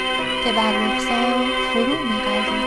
که 0.44 0.52
بر 0.52 0.72
رخسار 0.72 1.46
فرو 1.74 1.96
میغلطیدند 2.04 2.65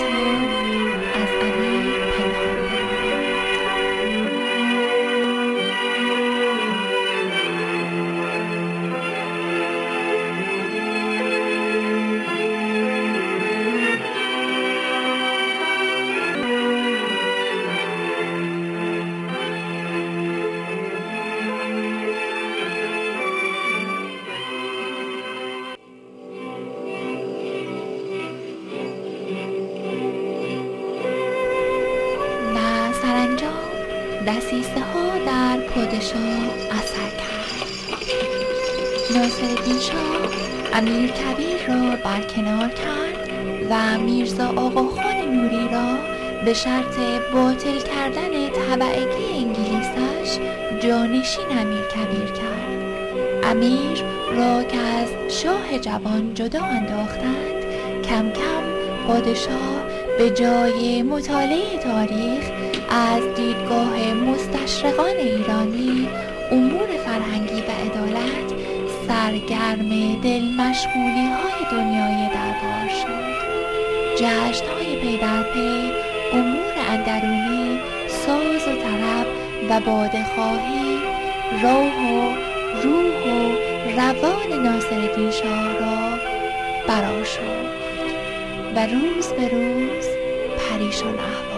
امیر 40.78 41.10
کبیر 41.10 41.66
را 41.68 41.96
برکنار 42.04 42.68
کرد 42.68 43.30
و 43.70 43.98
میرزا 43.98 44.46
آقاخان 44.46 45.16
نوری 45.16 45.68
را 45.68 45.98
به 46.44 46.54
شرط 46.54 46.98
باطل 47.34 47.78
کردن 47.78 48.48
طبعگی 48.48 49.38
انگلیسش 49.38 50.38
جانشین 50.80 51.46
امیر 51.50 51.80
کبیر 51.80 52.30
کرد. 52.32 52.78
امیر 53.44 54.04
را 54.36 54.62
که 54.62 54.78
از 54.78 55.08
شاه 55.42 55.78
جوان 55.78 56.34
جدا 56.34 56.62
انداختند. 56.62 57.64
کم 58.04 58.30
کم 58.30 58.62
پادشاه 59.06 59.82
به 60.18 60.30
جای 60.30 61.02
مطالعه 61.02 61.78
تاریخ 61.78 62.44
از 62.90 63.22
دیدگاه 63.36 64.14
مستشرقان 64.14 65.16
ایرانی 65.16 66.08
امور 66.50 66.88
عدالت 66.88 67.47
سرگرم 69.28 70.20
دل 70.22 70.42
مشغولی 70.42 71.26
های 71.26 71.70
دنیای 71.72 72.28
دربار 72.34 72.88
شد. 72.88 73.38
جشن 74.16 74.64
های 74.66 74.96
پی 74.96 75.16
در 75.16 75.42
پی 75.42 75.92
امور 76.32 76.72
اندرونی 76.90 77.78
ساز 78.08 78.68
و 78.68 78.82
طرب 78.82 79.26
و 79.70 79.80
بادخواهی 79.80 80.98
روح 81.62 82.10
و 82.10 82.32
روح 82.82 83.22
و 83.26 83.52
روان 83.96 84.62
ناصرالدین 84.62 85.30
شاه 85.30 85.78
را 85.78 87.24
شد 87.24 87.68
و 88.76 88.86
روز 88.86 89.28
به 89.28 89.48
روز 89.48 90.06
پریشان 90.58 91.18
احوال 91.18 91.57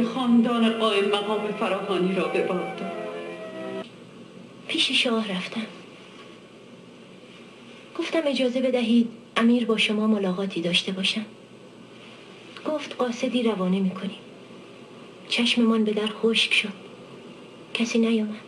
که 0.00 0.06
خاندان 0.06 0.70
قائم 0.70 1.08
مقام 1.08 1.52
فراهانی 1.60 2.14
را 2.14 2.28
به 2.28 2.46
باد 2.46 2.76
داد. 2.76 2.92
پیش 4.68 4.92
شاه 4.92 5.32
رفتم. 5.32 5.66
گفتم 7.98 8.20
اجازه 8.26 8.60
بدهید 8.60 9.08
امیر 9.36 9.66
با 9.66 9.76
شما 9.76 10.06
ملاقاتی 10.06 10.60
داشته 10.60 10.92
باشم. 10.92 11.24
گفت 12.66 12.96
قاصدی 12.96 13.42
روانه 13.42 13.80
می‌کنیم. 13.80 14.18
چشممان 15.28 15.84
به 15.84 15.92
در 15.92 16.06
خشک 16.22 16.54
شد. 16.54 16.72
کسی 17.74 17.98
نیامد. 17.98 18.40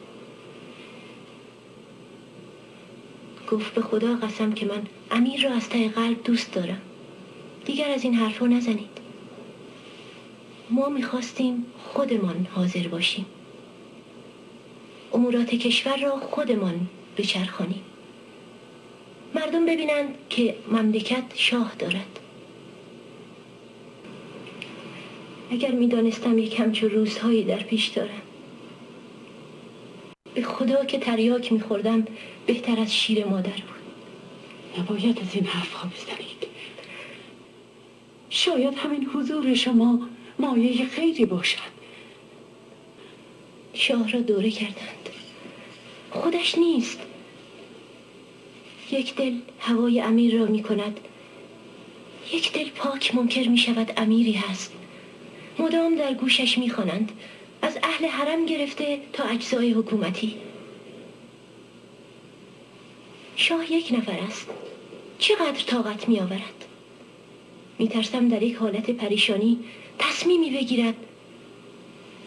گفت 3.50 3.74
به 3.74 3.82
خدا 3.82 4.16
قسم 4.16 4.52
که 4.52 4.66
من 4.66 4.82
امیر 5.10 5.48
را 5.48 5.56
از 5.56 5.68
ته 5.68 5.88
قلب 5.88 6.22
دوست 6.24 6.52
دارم. 6.52 6.80
دیگر 7.64 7.90
از 7.90 8.04
این 8.04 8.14
حرفا 8.14 8.46
نزنید. 8.46 9.01
ما 10.72 10.88
می‌خواستیم 10.88 11.66
خودمان 11.78 12.46
حاضر 12.54 12.88
باشیم. 12.88 13.26
امورات 15.12 15.54
کشور 15.54 15.96
را 15.96 16.16
خودمان 16.16 16.88
بچرخانیم. 17.16 17.82
مردم 19.34 19.66
ببینند 19.66 20.14
که 20.30 20.56
مملکت 20.68 21.24
شاه 21.34 21.74
دارد. 21.78 22.20
اگر 25.50 25.70
می‌دانستم 25.70 26.38
یک 26.38 26.60
همچون 26.60 26.90
روزهایی 26.90 27.44
در 27.44 27.62
پیش 27.62 27.86
دارم. 27.86 28.22
به 30.34 30.42
خدا 30.42 30.84
که 30.84 30.98
تریاک 30.98 31.52
میخوردم 31.52 32.06
بهتر 32.46 32.80
از 32.80 32.94
شیر 32.94 33.24
مادر 33.24 33.50
بود. 33.50 33.82
نباید 34.78 35.18
از 35.18 35.34
این 35.34 35.44
حرفها 35.44 35.88
بزنید. 35.88 36.46
شاید 38.30 38.74
همین 38.74 39.06
حضور 39.14 39.54
شما 39.54 40.08
مایه 40.38 40.86
خیری 40.86 41.24
باشد. 41.24 41.72
شاه 43.74 44.12
را 44.12 44.20
دوره 44.20 44.50
کردند. 44.50 45.08
خودش 46.10 46.58
نیست. 46.58 46.98
یک 48.90 49.14
دل 49.14 49.34
هوای 49.60 50.00
امیر 50.00 50.38
را 50.38 50.46
می 50.46 50.62
کند. 50.62 51.00
یک 52.32 52.52
دل 52.52 52.68
پاک 52.70 53.14
منکر 53.14 53.48
می 53.48 53.58
شود 53.58 53.92
امیری 53.96 54.32
هست. 54.32 54.72
مدام 55.58 55.96
در 55.96 56.14
گوشش 56.14 56.58
می 56.58 56.70
خوانند. 56.70 57.12
از 57.62 57.78
اهل 57.82 58.06
حرم 58.06 58.46
گرفته 58.46 58.98
تا 59.12 59.24
اجزای 59.24 59.72
حکومتی. 59.72 60.34
شاه 63.36 63.72
یک 63.72 63.92
نفر 63.92 64.18
است. 64.28 64.46
چقدر 65.18 65.64
طاقت 65.66 66.08
می 66.08 66.20
آورد؟ 66.20 66.64
می 67.78 67.88
ترسم 67.88 68.28
در 68.28 68.42
یک 68.42 68.56
حالت 68.56 68.90
پریشانی 68.90 69.58
تصمیمی 69.98 70.50
بگیرد 70.50 70.94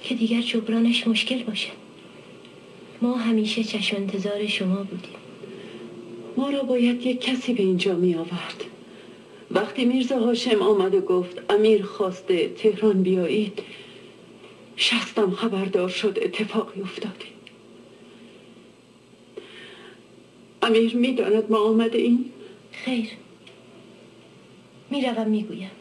که 0.04 0.16
دیگر 0.16 0.42
جبرانش 0.42 1.08
مشکل 1.08 1.44
باشد. 1.44 1.72
ما 3.02 3.14
همیشه 3.14 3.64
چشم 3.64 3.98
انتظار 3.98 4.48
شما 4.48 4.76
بودیم. 4.76 5.16
ما 6.38 6.50
را 6.50 6.64
باید 6.64 7.06
یک 7.06 7.22
کسی 7.22 7.54
به 7.54 7.64
اینجا 7.64 7.96
می 7.96 8.16
آورد. 8.16 8.64
وقتی 9.52 9.86
میرزا 9.86 10.20
هاشم 10.20 10.62
آمد 10.62 10.96
و 10.96 11.02
گفت 11.02 11.52
امیر 11.52 11.84
خواسته 11.84 12.48
تهران 12.48 13.04
بیایید. 13.04 13.60
شستم 14.76 15.32
خبردار 15.32 15.90
شد 15.90 16.20
اتفاقی 16.22 16.82
افتاده 16.82 17.26
امیر 20.62 20.96
می‌داند 20.96 21.52
ما 21.52 21.58
آمده 21.58 21.98
این؟ 21.98 22.26
خیر. 22.72 23.08
می‌روم 24.92 25.28
می‌گویم. 25.30 25.72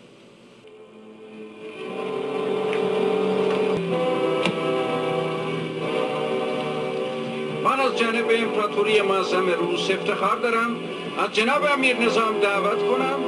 از 7.84 7.98
جانب 7.98 8.30
امپراتوری 8.30 9.02
معظم 9.02 9.50
روس 9.50 9.90
افتخار 9.90 10.36
دارم. 10.36 10.76
از 11.18 11.32
جناب 11.32 11.62
امیر 11.72 11.96
نظام 11.96 12.40
دعوت 12.40 12.78
کنم. 12.78 13.20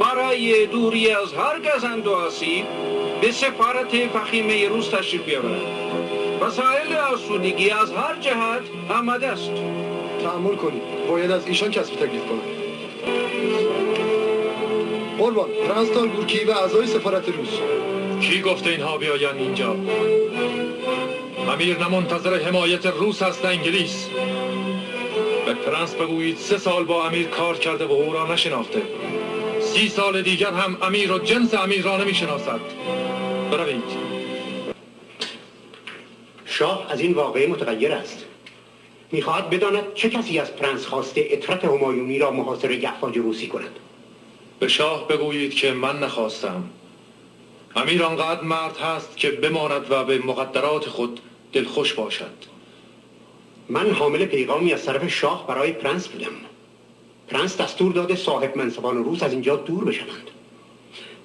برای 0.00 0.66
دوری 0.66 1.10
از 1.10 1.32
هر 1.34 1.60
گزند 1.60 2.06
و 2.06 2.12
آسیب 2.12 2.64
به 3.20 3.32
سفارت 3.32 4.06
فخیمه 4.06 4.68
روس 4.68 4.88
تشریف 4.88 5.22
بیاورد 5.22 5.60
وسایل 6.40 6.96
آسودگی 7.12 7.70
از 7.70 7.92
هر 7.92 8.16
جهت 8.20 8.62
آماده 8.98 9.26
است. 9.26 9.50
تحمل 10.22 10.56
کنید. 10.56 10.82
باید 11.08 11.30
از 11.30 11.46
ایشان 11.46 11.70
کسب 11.70 11.94
تکلیف 11.94 12.22
کنم. 12.26 12.42
قربان 15.18 15.48
پرنس 15.68 16.08
دالگورکی 16.08 16.44
و 16.44 16.50
اعضای 16.50 16.86
سفارت 16.86 17.28
روس. 17.28 17.58
کی 18.20 18.42
گفته 18.42 18.70
اینها 18.70 18.98
بیاین 18.98 19.36
اینجا؟ 19.38 19.76
امیر 21.48 21.78
نه 21.78 21.88
منتظر 21.88 22.38
حمایت 22.38 22.86
روس 22.86 23.22
است 23.22 23.44
نه 23.44 23.50
انگلیس. 23.50 24.08
به 25.46 25.54
پرنس 25.54 25.94
بگویید 25.94 26.36
سه 26.36 26.58
سال 26.58 26.84
با 26.84 27.06
امیر 27.06 27.26
کار 27.26 27.56
کرده 27.58 27.84
و 27.84 27.92
او 27.92 28.12
را 28.12 28.32
نشناخته. 28.32 28.82
سی 29.60 29.88
سال 29.88 30.22
دیگر 30.22 30.52
هم 30.52 30.78
امیر 30.82 31.12
و 31.12 31.18
جنس 31.18 31.54
امیر 31.54 31.82
را 31.82 31.96
نمی 31.96 32.14
شناسد 32.14 32.60
بروید. 33.50 33.82
شاه 36.44 36.86
از 36.90 37.00
این 37.00 37.12
واقعه 37.12 37.46
متغیر 37.46 37.92
است. 37.92 38.24
می‌خواهد 39.12 39.50
بداند 39.50 39.94
چه 39.94 40.10
کسی 40.10 40.38
از 40.38 40.56
پرنس 40.56 40.86
خواسته 40.86 41.26
عمارت 41.30 41.64
همایونی 41.64 42.18
را 42.18 42.30
محاصره‌ی 42.30 42.70
قزاق 42.70 43.16
روسی 43.16 43.46
کند. 43.46 43.76
به 44.58 44.68
شاه 44.68 45.08
بگویید 45.08 45.54
که 45.54 45.72
من 45.72 45.98
نخواستم. 45.98 46.70
امیر 47.76 48.02
آنقدر 48.02 48.40
مرد 48.40 48.76
هست 48.76 49.16
که 49.16 49.30
بماند 49.30 49.86
و 49.90 50.04
به 50.04 50.18
مقدرات 50.18 50.88
خود 50.88 51.20
دلخوش 51.52 51.92
باشد. 51.92 52.34
من 53.68 53.90
حامل 53.90 54.24
پیغامی 54.24 54.72
از 54.72 54.84
طرف 54.84 55.08
شاه 55.08 55.46
برای 55.46 55.72
پرنس 55.72 56.08
بودم. 56.08 56.32
پرنس 57.28 57.56
دستور 57.56 57.92
داده 57.92 58.16
صاحب 58.16 58.56
منصبان 58.56 59.04
روس 59.04 59.22
از 59.22 59.32
اینجا 59.32 59.56
دور 59.56 59.84
بشوند. 59.84 60.30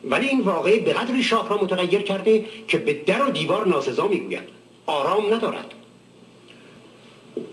ولی 0.04 0.28
این 0.28 0.42
واقعه 0.42 0.80
به 0.80 0.94
قدر 0.94 1.22
شاه 1.22 1.50
را 1.50 1.58
متغیر 1.58 2.02
کرده 2.02 2.46
که 2.68 2.78
به 2.78 2.94
در 2.94 3.28
و 3.28 3.32
دیوار 3.32 3.68
ناسزا 3.68 4.08
می‌گوید. 4.08 4.44
آرام 4.86 5.34
ندارد. 5.34 5.74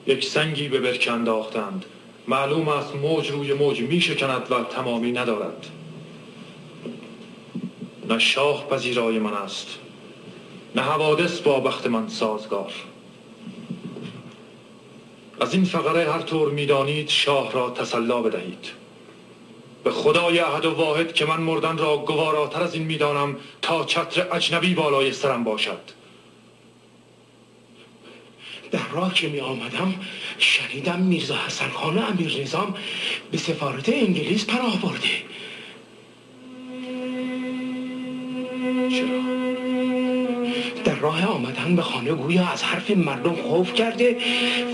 یک 0.06 0.24
سنگی 0.24 0.68
به 0.68 0.80
برکه 0.80 1.12
انداختند. 1.12 1.84
معلوم 2.28 2.68
است 2.68 2.94
موج 2.94 3.30
روی 3.30 3.52
موج 3.52 3.80
می 3.80 4.00
شکند 4.00 4.52
و 4.52 4.64
تمامی 4.64 5.12
ندارد. 5.12 5.66
نه 8.08 8.18
شاه 8.18 8.68
پذیرای 8.68 9.18
من 9.18 9.32
است. 9.32 9.78
نه 10.74 10.82
حوادث 10.82 11.40
با 11.40 11.60
بخت 11.60 11.86
من 11.86 12.08
سازگار. 12.08 12.72
از 15.40 15.54
این 15.54 15.64
فقره 15.64 16.12
هر 16.12 16.22
طور 16.22 16.50
می‌دانید 16.50 17.08
شاه 17.08 17.52
را 17.52 17.70
تسلا 17.70 18.22
بدهید. 18.22 18.66
به 19.84 19.90
خدای 19.90 20.38
احد 20.38 20.64
و 20.64 20.70
واحد 20.70 21.12
که 21.12 21.26
من 21.26 21.40
مردن 21.40 21.78
را 21.78 21.96
گواراتر 21.96 22.62
از 22.62 22.74
این 22.74 22.82
می‌دانم 22.82 23.36
تا 23.62 23.84
چتر 23.84 24.26
اجنبی 24.32 24.74
بالای 24.74 25.12
سرم 25.12 25.44
باشد. 25.44 25.80
در 28.70 28.88
راه 28.92 29.14
که 29.14 29.28
می 29.28 29.40
آمدم 29.40 29.94
شنیدم 30.38 31.00
میرزا 31.00 31.36
حسن 31.36 31.68
خان 31.68 31.98
امیر 31.98 32.40
نظام 32.42 32.74
به 33.30 33.38
سفارت 33.38 33.88
انگلیس 33.88 34.46
پناه 34.46 34.80
برده. 34.80 35.08
چرا؟ 38.90 39.39
راه 41.00 41.26
آمدن 41.26 41.76
به 41.76 41.82
خانه 41.82 42.12
گویا 42.12 42.46
از 42.46 42.62
حرف 42.62 42.90
مردم 42.90 43.34
خوف 43.34 43.74
کرده 43.74 44.16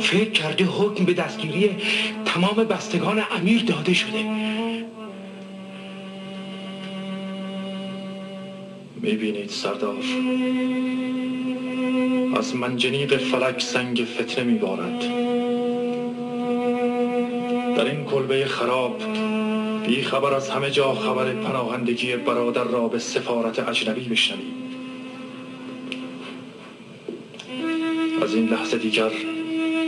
فکر 0.02 0.30
کرده 0.30 0.64
حکم 0.64 1.04
به 1.04 1.14
دستگیری 1.14 1.70
تمام 2.24 2.54
بستگان 2.54 3.22
امیر 3.30 3.62
داده 3.62 3.94
شده. 3.94 4.24
می‌بینید 9.02 9.50
سردار 9.50 9.96
از 12.36 12.56
منجنیق 12.56 13.16
فلک 13.16 13.62
سنگ 13.62 14.06
فتنه 14.14 14.44
میبارد. 14.44 15.00
در 17.76 17.84
این 17.84 18.04
کلبه 18.04 18.44
خراب 18.44 19.02
بی 19.86 20.02
خبر 20.02 20.34
از 20.34 20.50
همه 20.50 20.70
جا 20.70 20.94
خبر 20.94 21.32
پناهندگی 21.32 22.16
برادر 22.16 22.64
را 22.64 22.88
به 22.88 22.98
سفارت 22.98 23.68
اجنبی 23.68 24.08
بشنوید. 24.08 24.65
این 28.36 28.48
لحظه 28.48 28.78
دیگر 28.78 29.10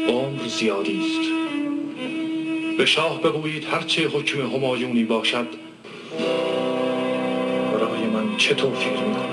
عمر 0.08 0.46
زیادی 0.46 0.98
است. 0.98 1.30
به 2.78 2.86
شاه 2.86 3.22
بگویید 3.22 3.64
هرچه 3.64 4.08
حکم 4.08 4.40
همایونی 4.40 5.04
باشد 5.04 5.46
برای 7.72 8.06
من 8.06 8.36
چه 8.36 8.54
توفیق 8.54 9.00
می 9.00 9.27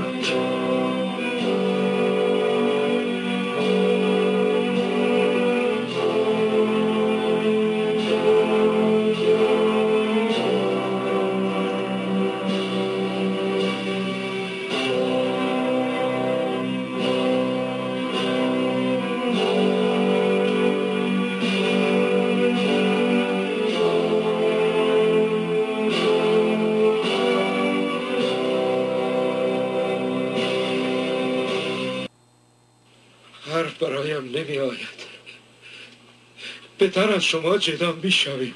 بهتر 36.95 37.13
از 37.13 37.23
شما 37.23 37.57
جدا 37.57 37.91
می 37.91 38.11
شویم 38.11 38.55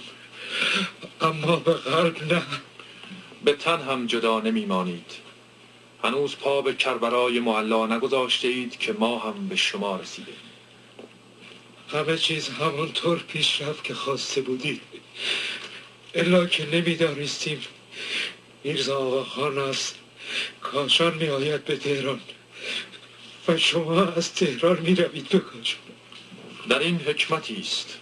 اما 1.22 1.56
به 1.56 1.74
قلب 1.74 2.34
نه. 2.34 2.42
به 3.44 3.54
تن 3.54 3.82
هم 3.82 4.08
جدا 4.08 4.40
نمیمانید. 4.40 5.12
هنوز 6.04 6.36
پا 6.36 6.62
به 6.62 6.74
کربرای 6.74 7.40
معلا 7.40 7.88
نگذاشته 7.88 8.48
اید 8.48 8.78
که 8.78 8.94
ما 8.94 9.20
هم 9.20 9.48
به 9.48 9.56
شما 9.56 9.96
رسیده. 9.96 10.32
همه 11.92 12.18
چیز 12.18 12.50
همونطور 12.50 13.20
پیش 13.20 13.62
رفت 13.62 13.84
که 13.84 13.94
خواسته 13.94 14.42
بودی 14.42 14.82
الا 16.16 16.46
که 16.46 16.66
نمی‌دانستیم. 16.66 17.62
میرزا 18.64 18.98
آقا 18.98 19.24
خان 19.24 19.58
از 19.58 19.94
کاشان 20.62 21.14
می 21.14 21.28
آید 21.28 21.66
به 21.66 21.78
تهران. 21.78 22.22
و 23.48 23.58
شما 23.58 24.02
از 24.02 24.34
تهران 24.34 24.80
می 24.80 24.96
روید 24.96 25.30
به 25.30 25.40
کاشان 25.40 25.80
در 26.70 26.80
این 26.80 26.96
حکمتی 26.96 27.58
است. 27.60 28.00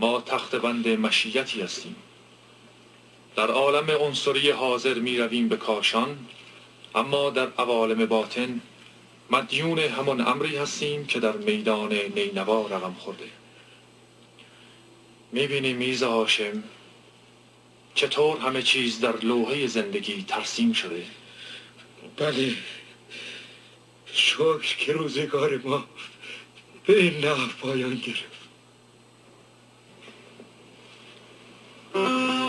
ما 0.00 0.20
تخت 0.20 0.54
بند 0.54 0.88
مشیتی 0.88 1.60
هستیم. 1.60 1.96
در 3.36 3.50
عالم 3.50 3.90
عنصری 3.90 4.50
حاضر 4.50 4.94
می 4.94 5.18
رویم 5.18 5.48
به 5.48 5.56
کاشان 5.56 6.26
اما 6.94 7.30
در 7.30 7.48
عوالم 7.58 8.06
باطن 8.06 8.60
مدیون 9.30 9.78
همان 9.78 10.20
امری 10.28 10.56
هستیم 10.56 11.06
که 11.06 11.20
در 11.20 11.32
میدان 11.32 11.92
نینوا 11.92 12.66
رقم 12.66 12.94
خورده. 12.98 13.30
می 15.32 15.46
بینی 15.46 15.72
میز 15.72 16.02
هاشم 16.02 16.62
چطور 17.94 18.38
همه 18.38 18.62
چیز 18.62 19.00
در 19.00 19.16
لوحه 19.16 19.66
زندگی 19.66 20.22
ترسیم 20.28 20.72
شده؟ 20.72 21.04
بله. 22.16 22.54
شکر 24.12 24.76
که 24.78 24.92
روزگار 24.92 25.60
ما 25.64 25.84
به 26.86 26.98
این 26.98 27.24
نحو 27.24 27.46
پایان 27.60 27.94
گرفت. 27.94 28.39
بله 31.94 32.39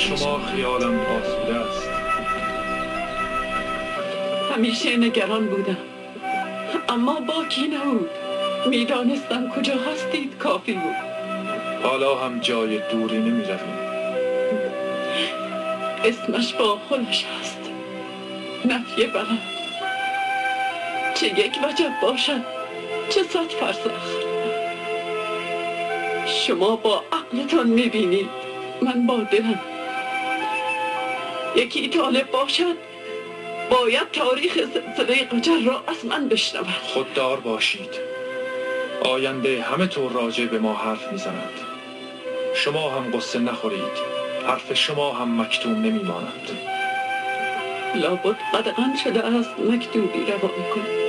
شما 0.00 0.38
خیالم 0.38 1.00
آسوده 1.00 1.56
است. 1.56 1.88
همیشه 4.54 4.96
نگران 4.96 5.46
بودم. 5.46 5.76
اما 6.88 7.20
باکی 7.20 7.68
نبود. 7.68 8.10
می‌دانستم 8.66 9.50
کجا 9.56 9.74
هستید 9.74 10.38
کافی 10.38 10.72
بود. 10.72 10.94
حالا 11.82 12.14
هم 12.14 12.40
جای 12.40 12.80
دوری 12.92 13.18
نمی 13.18 13.42
رویم 13.42 13.78
اسمش 16.04 16.54
با 16.54 16.78
خودش 16.88 17.24
هست. 17.24 17.60
نفی 18.64 19.06
بلد. 19.06 19.38
چه 21.14 21.26
یک 21.26 21.52
وجب 21.64 21.92
باشد 22.02 22.44
چه 23.08 23.22
صد 23.22 23.48
فرسخ 23.60 23.90
شما 26.26 26.76
با 26.76 27.02
عقلتان 27.12 27.66
می‌بینید. 27.66 28.28
من 28.82 29.06
با 29.06 29.16
دلم 29.16 29.60
یکی 31.56 31.88
طالب 31.88 32.30
باشد 32.30 32.76
باید 33.70 34.10
تاریخ 34.12 34.54
سلسله 34.54 35.24
قجر 35.24 35.58
را 35.66 35.82
از 35.86 36.04
من 36.04 36.28
بشنود. 36.28 36.66
خوددار 36.82 37.40
باشید. 37.40 37.94
آینده 39.04 39.62
همه 39.62 39.86
طور 39.86 40.12
راجع 40.12 40.44
به 40.44 40.58
ما 40.58 40.74
حرف 40.74 41.12
می‌زند. 41.12 41.52
شما 42.54 42.90
هم 42.90 43.10
قصه 43.18 43.38
نخورید. 43.38 44.10
حرف 44.46 44.74
شما 44.74 45.12
هم 45.12 45.40
مکتوم 45.40 45.72
نمیماند. 45.72 46.50
لابد 47.94 48.36
قدغن 48.54 48.96
شده 49.04 49.26
است 49.26 49.50
مکتوبی 49.58 50.20
روان 50.20 50.70
کنید 50.74 51.00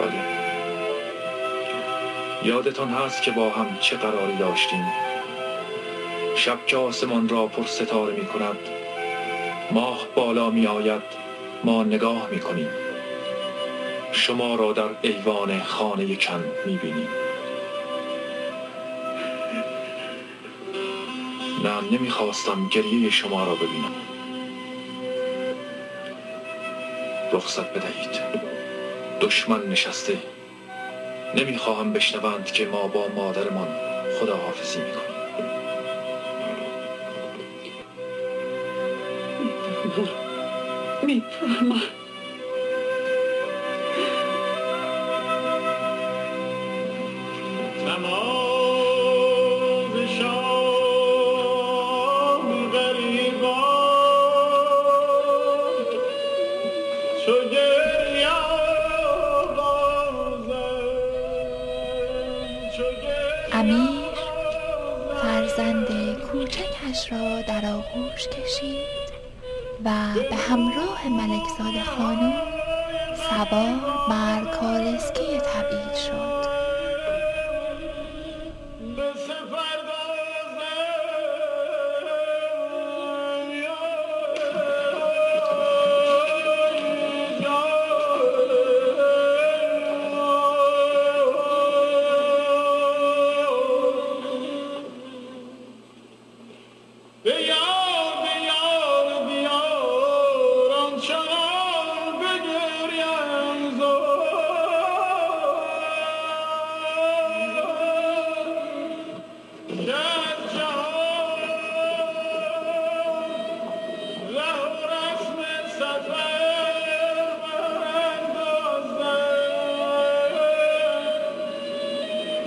بله. 0.00 0.40
یادتان 2.44 2.88
هست 2.88 3.22
که 3.22 3.30
با 3.30 3.50
هم 3.50 3.78
چه 3.80 3.96
قراری 3.96 4.36
داشتیم؟ 4.36 5.09
شب 6.40 6.66
که 6.66 6.76
آسمان 6.76 7.28
را 7.28 7.46
پر 7.46 7.66
ستاره 7.66 8.14
می 8.14 8.26
کند. 8.26 8.56
ماه 9.70 10.06
بالا 10.14 10.50
می 10.50 10.66
آید 10.66 11.02
ما 11.64 11.84
نگاه 11.84 12.28
می 12.30 12.40
کنیم. 12.40 12.68
شما 14.12 14.54
را 14.54 14.72
در 14.72 14.88
ایوان 15.02 15.62
خانه 15.62 16.16
کن 16.16 16.44
می 16.66 16.76
بینیم. 16.76 17.08
نه 21.64 21.98
نمی 21.98 22.10
خواستم 22.10 22.68
گریه 22.72 23.10
شما 23.10 23.44
را 23.44 23.54
ببینم. 23.54 23.94
رخصت 27.32 27.74
بدهید. 27.74 28.20
دشمن 29.20 29.66
نشسته. 29.66 30.18
نمی‌خواهم 31.34 31.92
بشنوند 31.92 32.44
که 32.44 32.66
ما 32.66 32.86
با 32.86 33.08
مادرمان 33.16 33.68
خداحافظی 34.20 34.78
می‌کنیم 34.78 35.09
می‌فهمم 41.14 41.66
نماز 41.66 41.82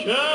که 0.04 0.33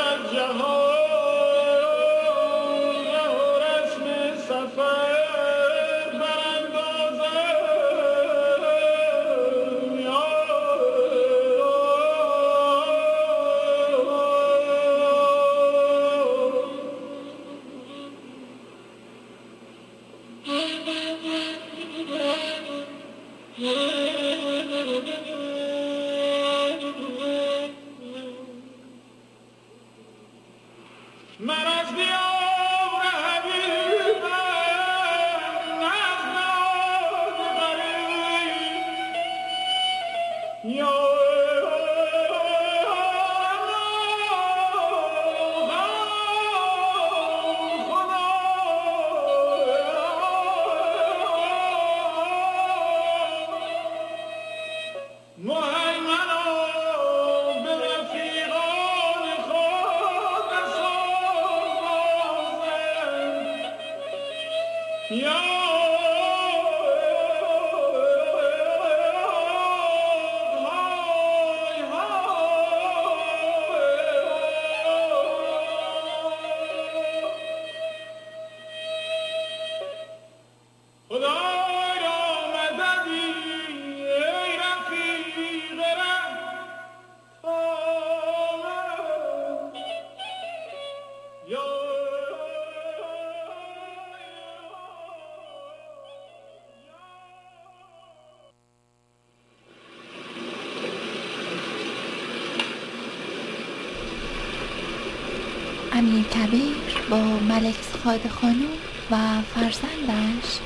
ملک 108.05 108.21
خاد 108.21 108.31
خانم 108.31 108.71
و 109.11 109.41
فرزندش 109.55 110.59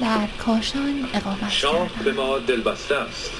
در 0.00 0.26
کاشان 0.38 1.08
اقامت 1.14 1.50
شاه 1.50 1.88
به 2.04 2.12
ما 2.12 2.38
دلبسته 2.38 2.94
است. 2.94 3.30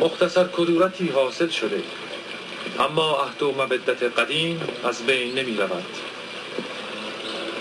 مختصر 0.00 0.44
کدورتی 0.44 1.08
حاصل 1.08 1.48
شده. 1.48 1.82
اما 2.80 3.16
عهد 3.16 3.42
و 3.42 3.52
مودت 3.52 4.02
قدیم 4.02 4.60
از 4.84 5.06
بین 5.06 5.38
نمی 5.38 5.56
رود. 5.56 5.84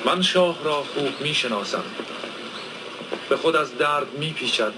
من 0.06 0.22
شاه 0.22 0.64
را 0.64 0.84
خوب 0.84 1.22
می 1.22 1.34
شناسم. 1.34 1.84
به 3.30 3.38
خود 3.38 3.56
از 3.56 3.78
درد 3.78 4.08
می 4.20 4.34
پیچد. 4.34 4.74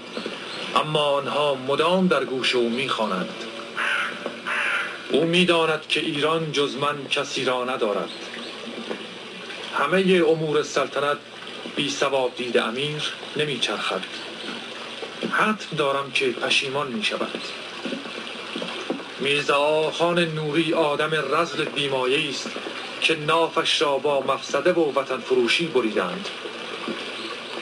اما 0.76 1.00
آنها 1.00 1.54
مدام 1.54 2.06
در 2.06 2.24
گوش 2.24 2.54
او 2.54 2.68
می 2.68 2.88
خوانند. 2.88 3.34
او 5.12 5.24
می 5.24 5.44
داند 5.44 5.86
که 5.88 6.00
ایران 6.00 6.52
جز 6.52 6.76
من 6.76 7.08
کسی 7.10 7.44
را 7.44 7.64
ندارد. 7.64 8.27
همه 9.74 10.22
امور 10.28 10.62
سلطنت 10.62 11.18
بی 11.76 11.90
سواب 11.90 12.36
دید 12.36 12.58
امیر 12.58 13.12
نمی 13.36 13.58
چرخد 13.58 14.02
حتم 15.32 15.76
دارم 15.76 16.10
که 16.10 16.30
پشیمان 16.30 16.88
می 16.88 17.04
شود 17.04 17.42
میرزا 19.20 19.90
خان 19.90 20.18
نوری 20.18 20.74
آدم 20.74 21.10
رزل 21.34 21.64
بیمایه 21.64 22.28
است 22.28 22.50
که 23.00 23.16
نافش 23.16 23.82
را 23.82 23.98
با 23.98 24.20
مفسده 24.20 24.72
و 24.72 24.92
وطن 24.92 25.18
فروشی 25.18 25.66
بریدند. 25.66 26.28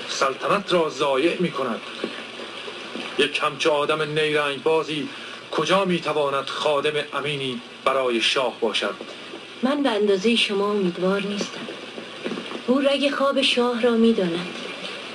سلطنت 0.08 0.72
را 0.72 0.88
ضایع 0.88 1.36
می 1.40 1.50
کند 1.50 1.80
یک 3.18 3.40
همچه 3.42 3.70
آدم 3.70 4.02
نیرنگ 4.02 4.62
بازی 4.62 5.08
کجا 5.50 5.84
می 5.84 6.00
تواند 6.00 6.46
خادم 6.46 6.92
امینی 7.14 7.60
برای 7.84 8.20
شاه 8.20 8.60
باشد؟ 8.60 8.94
من 9.62 9.82
به 9.82 9.90
اندازه 9.90 10.36
شما 10.36 10.70
امیدوار 10.70 11.20
نیستم. 11.20 11.75
او 12.66 12.78
رگ 12.78 13.10
خواب 13.10 13.42
شاه 13.42 13.82
را 13.82 13.90
می‌داند. 13.90 14.48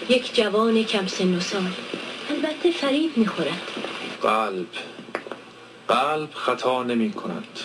یک 0.10 0.36
جوان 0.36 0.84
کم 0.84 1.08
سن 1.08 1.36
و 1.36 1.40
سال. 1.40 1.72
البته 2.30 2.72
فریب 2.72 3.18
می‌خورد. 3.18 3.72
قلب. 4.22 4.68
قلب 5.88 6.30
خطا 6.34 6.84
نمی 6.84 7.12
کند 7.12 7.60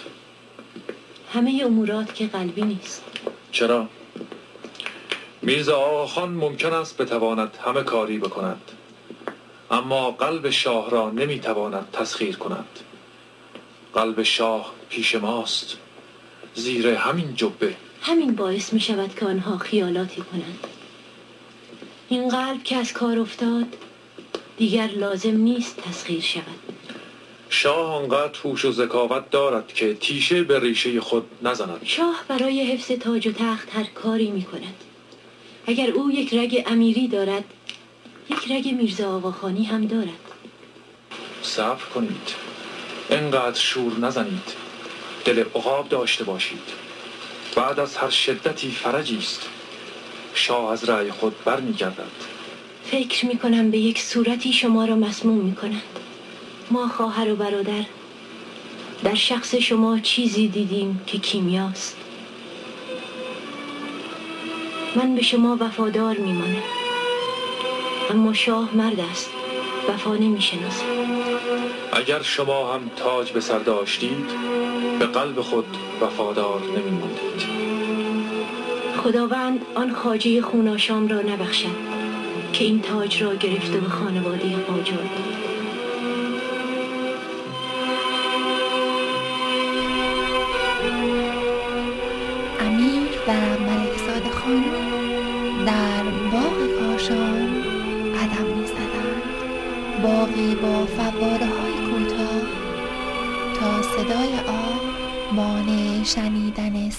همه 1.33 1.63
امورات 1.65 2.15
که 2.15 2.27
قلبی 2.27 2.63
نیست. 2.63 3.05
چرا؟ 3.53 3.89
میرزا 5.43 5.77
آقا 5.77 6.07
خان 6.07 6.29
ممکن 6.29 6.73
است 6.73 6.97
بتواند 6.97 7.59
همه 7.65 7.83
کاری 7.83 8.19
بکند. 8.19 8.63
اما 9.71 10.11
قلب 10.11 10.51
شاه 10.51 10.91
را 10.91 11.11
نمی‌تواند 11.11 11.89
تسخیر 11.93 12.37
کند. 12.37 12.69
قلب 13.95 14.23
شاه 14.23 14.73
پیش 14.89 15.15
ماست. 15.15 15.77
زیر 16.55 16.89
همین 16.89 17.35
جبه. 17.35 17.77
همین 18.07 18.35
باعث 18.35 18.73
می 18.73 18.81
شود 18.81 19.15
که 19.15 19.27
آنها 19.27 19.59
خیالاتی 19.59 20.23
کنند. 20.23 20.67
این 22.09 22.29
قلب 22.29 22.63
که 22.63 22.77
از 22.77 22.93
کار 22.93 23.19
افتاد 23.19 23.67
دیگر 24.57 24.87
لازم 24.87 25.37
نیست 25.37 25.77
تسخیر 25.77 26.21
شود. 26.21 26.45
شاه 27.49 27.95
آنقدر 27.95 28.39
هوش 28.45 28.65
و 28.65 28.73
ذکاوت 28.73 29.31
دارد 29.31 29.69
که 29.69 29.95
تیشه 29.95 30.43
به 30.43 30.61
ریشه 30.61 31.01
خود 31.01 31.25
نزند. 31.43 31.81
شاه 31.85 32.25
برای 32.29 32.73
حفظ 32.73 32.91
تاج 32.91 33.27
و 33.27 33.33
تخت 33.33 33.69
هر 33.77 33.85
کاری 33.85 34.31
می 34.31 34.43
کند. 34.43 34.75
اگر 35.67 35.91
او 35.91 36.11
یک 36.11 36.35
رگ 36.35 36.65
امیری 36.67 37.09
دارد 37.09 37.45
یک 38.31 38.53
رگ 38.53 38.75
میرزا 38.75 39.17
آقاخانی 39.17 39.65
هم 39.65 39.87
دارد. 39.87 40.09
صبر 41.43 41.85
کنید. 41.95 42.35
انقدر 43.11 43.61
شور 43.61 43.99
نزنید. 43.99 44.53
دل 45.25 45.39
عقاب 45.39 45.89
داشته 45.89 46.25
باشید. 46.25 46.86
بعد 47.57 47.81
از 47.81 47.97
هر 47.97 48.11
شدتی 48.11 48.71
فرجی 48.71 49.19
است. 49.19 49.49
شاه 50.35 50.73
از 50.73 50.89
رأی 50.89 51.11
خود 51.11 51.45
برمیگردد. 51.45 52.37
فکر 52.85 53.27
می 53.27 53.39
کنم 53.39 53.71
به 53.71 53.79
یک 53.79 54.03
صورتی 54.03 54.53
شما 54.53 54.85
را 54.85 54.97
مسموم 54.97 55.39
می 55.39 55.55
کند 55.55 55.83
ما 56.71 56.89
خواهر 56.89 57.33
و 57.33 57.37
برادر 57.37 57.85
در 59.05 59.15
شخص 59.15 59.55
شما 59.55 59.99
چیزی 59.99 60.49
دیدیم 60.49 61.01
که 61.07 61.19
کیمیاست. 61.19 61.97
من 64.97 65.15
به 65.15 65.23
شما 65.23 65.57
وفادار 65.61 66.17
میمانم. 66.17 66.63
اما 68.11 68.33
شاه 68.33 68.77
مرد 68.77 69.01
است 69.01 69.31
وفا 69.89 70.15
نمی 70.15 70.39
اگر 71.93 72.23
شما 72.23 72.75
هم 72.75 72.91
تاج 72.97 73.33
به 73.33 73.41
سر 73.41 73.59
داشتید 73.59 74.66
به 74.99 75.07
قلب 75.07 75.41
خود 75.41 75.77
وفادار 76.01 76.61
نمی 76.61 76.91
ماندید 76.91 77.47
خداوند 78.97 79.61
آن 79.75 79.93
خاجه 79.95 80.43
خوناشام 80.43 81.09
را 81.09 81.21
نبخشد 81.21 81.77
که 82.53 82.65
این 82.65 82.81
تاج 82.81 83.23
را 83.23 83.35
گرفته 83.35 83.79
به 83.79 83.89
خانواده 83.89 84.57
قاجار 84.57 85.05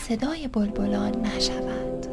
صدای 0.07 0.47
بلبلان 0.47 1.21
نشود 1.21 2.05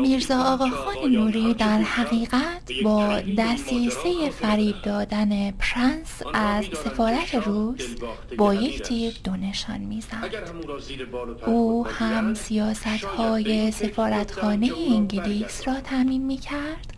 میرزا 0.00 0.42
آقا 0.42 0.68
خان 0.68 1.10
نوری 1.10 1.54
در 1.54 1.78
حقیقت 1.78 2.72
با 2.84 3.20
دسیسه 3.38 4.30
فریب 4.30 4.82
دادن 4.82 5.50
پرنس 5.50 6.22
از 6.34 6.64
سفارت 6.64 7.34
روس 7.34 7.96
با 8.36 8.54
یک 8.54 8.82
تیر 8.82 9.12
دو 9.24 9.32
نشان 9.36 9.80
می‌زد. 9.80 10.44
او 11.46 11.86
هم 11.86 12.34
سیاست 12.34 13.04
های 13.04 13.70
سفارتخانه 13.70 14.70
انگلیس 14.90 15.68
را 15.68 15.80
تمیم 15.80 16.22
می 16.22 16.36
کرد 16.36 16.93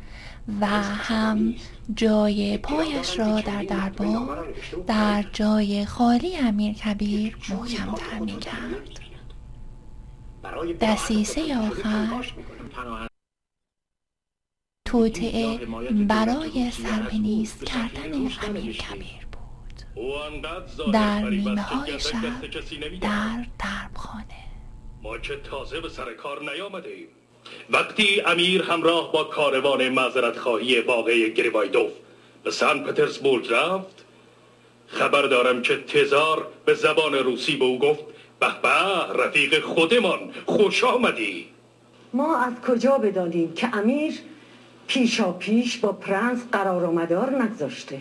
و 0.60 0.66
هم 0.82 1.54
جای 1.94 2.58
پایش 2.58 3.18
را 3.18 3.40
در 3.40 3.62
دربار 3.62 4.54
در 4.86 5.24
جای 5.32 5.84
خالی 5.84 6.36
امیر 6.36 6.74
کبیر 6.74 7.36
محکم 7.50 8.24
می 8.24 8.38
کرد 8.40 9.00
دسیسه 10.80 11.58
آخر 11.58 12.32
توطعه 14.86 15.66
برای 16.08 16.70
سرپنیست 16.70 17.64
کردن 17.64 18.14
امیر 18.14 18.76
کبیر 18.76 19.26
بود. 19.32 20.02
در 20.92 21.30
نیمه 21.30 21.62
های 21.62 22.00
شب 22.00 22.40
در 23.00 23.46
دربخانه. 23.58 24.24
ما 25.02 25.18
که 25.18 25.36
تازه 25.36 25.80
به 25.80 25.88
سر 25.88 26.14
کار 26.14 26.40
نیامده 26.52 26.88
ایم. 26.88 27.08
وقتی 27.70 28.20
امیر 28.20 28.62
همراه 28.62 29.12
با 29.12 29.24
کاروان 29.24 29.88
معذرت 29.88 30.38
خواهی 30.38 30.80
واقع 30.80 31.28
گریوایدوف 31.28 31.92
به 32.44 32.50
سن 32.50 32.78
پترزبورگ 32.78 33.52
رفت 33.52 34.04
خبر 34.86 35.22
دارم 35.22 35.62
که 35.62 35.76
تزار 35.76 36.46
به 36.64 36.74
زبان 36.74 37.14
روسی 37.14 37.56
به 37.56 37.64
او 37.64 37.78
گفت 37.78 38.04
به 38.40 38.46
به 38.62 39.22
رفیق 39.24 39.60
خودمان 39.60 40.18
خوش 40.46 40.84
آمدی. 40.84 41.46
ما 42.12 42.38
از 42.38 42.52
کجا 42.68 42.98
بدانیم 42.98 43.52
که 43.52 43.76
امیر 43.76 44.14
پیشا 44.86 45.32
پیش 45.32 45.78
با 45.78 45.92
پرنس 45.92 46.38
قرار 46.52 46.84
و 46.84 46.92
مدار 46.92 47.42
نگذاشته؟ 47.42 48.00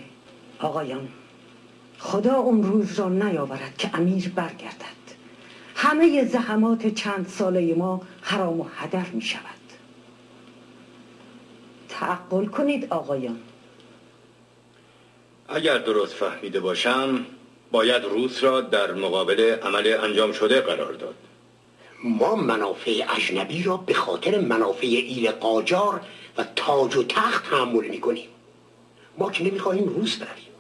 آقایان 0.60 1.08
خدا 2.00 2.36
اون 2.36 2.64
روز 2.64 3.00
را 3.00 3.10
نیاورد 3.10 3.78
که 3.78 3.90
امیر 3.94 4.32
برگردد. 4.36 5.05
همه 5.76 6.26
زحمات 6.26 6.88
چند 6.88 7.28
ساله 7.28 7.76
ما 7.76 8.02
حرام 8.22 8.60
و 8.60 8.66
هدر 8.76 9.06
می 9.14 9.22
شود. 9.22 9.42
تعقل 11.90 12.46
کنید 12.46 12.88
آقایان. 12.90 13.40
اگر 15.50 15.78
درست 15.78 16.14
فهمیده 16.14 16.60
باشم 16.60 17.26
باید 17.72 18.04
روس 18.04 18.44
را 18.44 18.62
در 18.62 18.94
مقابل 18.94 19.56
عمل 19.64 19.98
انجام 20.04 20.32
شده 20.32 20.62
قرار 20.62 20.94
داد. 20.94 21.16
ما 22.04 22.36
منافع 22.36 23.06
اجنبی 23.18 23.64
را 23.64 23.78
به 23.78 23.94
خاطر 23.94 24.40
منافع 24.40 24.88
ایل 24.88 25.32
قاجار 25.32 26.02
و 26.38 26.46
تاج 26.56 26.96
و 26.96 27.04
تخت 27.04 27.50
تحمل 27.50 27.88
می‌کنیم 27.88 28.28
ما 29.18 29.32
که 29.32 29.44
نمی‌خواهیم 29.44 29.88
روس 29.88 30.16
برویم. 30.16 30.55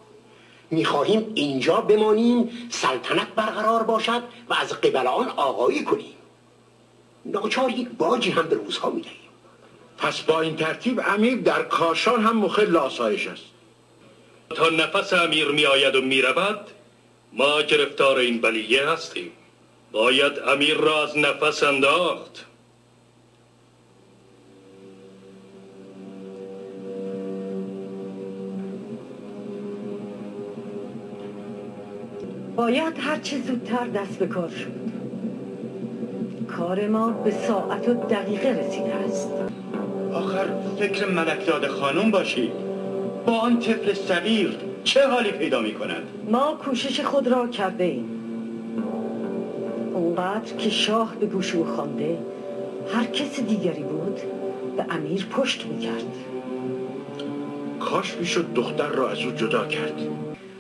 می‌خواهیم 0.72 1.32
اینجا 1.36 1.82
بمانیم 1.82 2.70
سلطنت 2.70 3.28
برقرار 3.36 3.84
باشد 3.84 4.24
و 4.50 4.54
از 4.54 4.74
قبل 4.74 5.08
آن 5.08 5.30
آقایی 5.30 5.84
کنیم. 5.84 6.16
ناچار 7.26 7.72
یک 7.72 7.90
باجی 7.98 8.32
هم 8.32 8.48
به 8.48 8.56
روزها 8.56 8.90
می‌دهیم. 8.90 9.20
پس 9.98 10.22
با 10.22 10.42
این 10.42 10.56
ترتیب 10.56 11.02
امیر 11.08 11.36
در 11.36 11.64
کاشان 11.64 12.22
هم 12.24 12.38
مخل 12.38 12.76
آسایش 12.78 13.28
است. 13.28 13.44
تا 14.50 14.70
نفس 14.70 15.14
امیر 15.14 15.48
می 15.48 15.66
آید 15.66 15.96
و 15.96 16.02
می 16.02 16.22
رود 16.22 16.60
ما 17.34 17.62
گرفتار 17.62 18.18
این 18.18 18.42
بلیه 18.42 18.90
هستیم. 18.90 19.32
باید 19.92 20.40
امیر 20.40 20.78
را 20.78 21.04
از 21.04 21.18
نفس 21.18 21.64
انداخت. 21.64 22.46
باید 32.56 32.94
هر 33.00 33.20
چه 33.20 33.38
زودتر 33.42 33.88
دست 33.88 34.20
به 34.20 34.28
کار 34.28 34.50
شد. 34.50 34.72
کار 36.48 36.88
ما 36.88 37.10
به 37.10 37.32
ساعت 37.32 37.90
و 37.90 37.94
دقیقه 37.94 38.50
رسیده 38.50 38.96
است. 38.96 39.32
آخر 40.14 40.46
فکر 40.80 41.08
ملکزاد 41.08 41.68
خانم 41.68 42.12
باشی 42.12 42.52
با 43.26 43.34
آن 43.34 43.60
طفل 43.60 43.94
صغیر 43.94 44.58
چه 44.84 45.08
حالی 45.08 45.32
پیدا 45.32 45.62
می 45.62 45.74
کند؟ 45.74 46.04
ما 46.32 46.58
کوشش 46.66 47.02
خود 47.02 47.28
را 47.28 47.48
کرده 47.48 47.84
ایم. 47.84 48.06
اونقدر 49.94 50.56
که 50.58 50.70
شاه 50.70 51.16
به 51.16 51.26
گوش 51.26 51.56
او 51.56 51.66
خوانده 51.66 52.18
هر 52.94 53.06
کس 53.06 53.40
دیگری 53.40 53.84
بود 53.84 54.20
به 54.78 54.86
امیر 54.90 55.26
پشت 55.32 55.66
می‌کرد 55.66 56.16
کاش 57.80 58.16
می‌شد 58.20 58.54
دختر 58.56 58.88
را 58.88 59.10
از 59.10 59.18
او 59.24 59.32
جدا 59.32 59.66
کرد. 59.66 60.02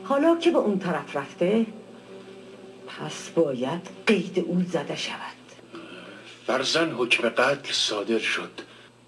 حالا 0.03 0.35
که 0.35 0.51
به 0.51 0.57
اون 0.57 0.79
طرف 0.79 1.15
رفته 1.15 1.65
پس 2.99 3.29
باید 3.29 3.81
قید 4.07 4.39
او 4.39 4.63
زده 4.69 4.95
شود. 4.95 5.35
فرزن 6.47 6.91
حکم 6.91 7.29
قتل 7.29 7.71
صادر 7.71 8.19
شد. 8.19 8.51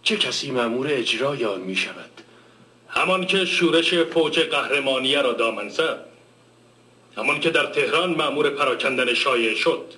چه 0.03 0.17
کسی 0.17 0.51
مأمور 0.51 0.87
اجرای 0.89 1.45
آن 1.45 1.61
می 1.61 1.75
شود؟ 1.75 2.21
همان 2.87 3.25
که 3.25 3.45
شورش 3.45 3.93
فوج 3.93 4.39
قهرمانیه 4.39 5.21
را 5.21 5.33
دامن 5.33 5.69
زد. 5.69 6.05
همان 7.17 7.39
که 7.39 7.49
در 7.49 7.65
تهران 7.65 8.15
مأمور 8.15 8.49
پراکندن 8.49 9.13
شایع 9.13 9.55
شد. 9.55 9.93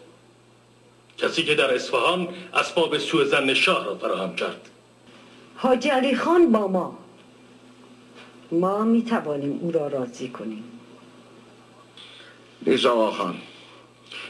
کسی 1.18 1.44
که 1.44 1.56
در 1.56 1.74
اصفهان 1.74 2.28
اسباب 2.54 2.98
سوء 2.98 3.24
زن 3.26 3.54
شاه 3.54 3.86
را 3.86 3.96
فراهم 3.96 4.36
کرد. 4.36 4.70
حاج 5.56 5.88
علی 5.88 6.16
خان 6.16 6.52
با 6.52 6.68
ما. 6.68 6.98
ما 8.52 8.84
می 8.84 9.02
توانیم 9.04 9.60
او 9.62 9.72
را 9.72 9.88
راضی 9.88 10.30
کنیم. 10.30 10.64
رضا 12.66 12.94
آقا 12.94 13.12
خان 13.12 13.36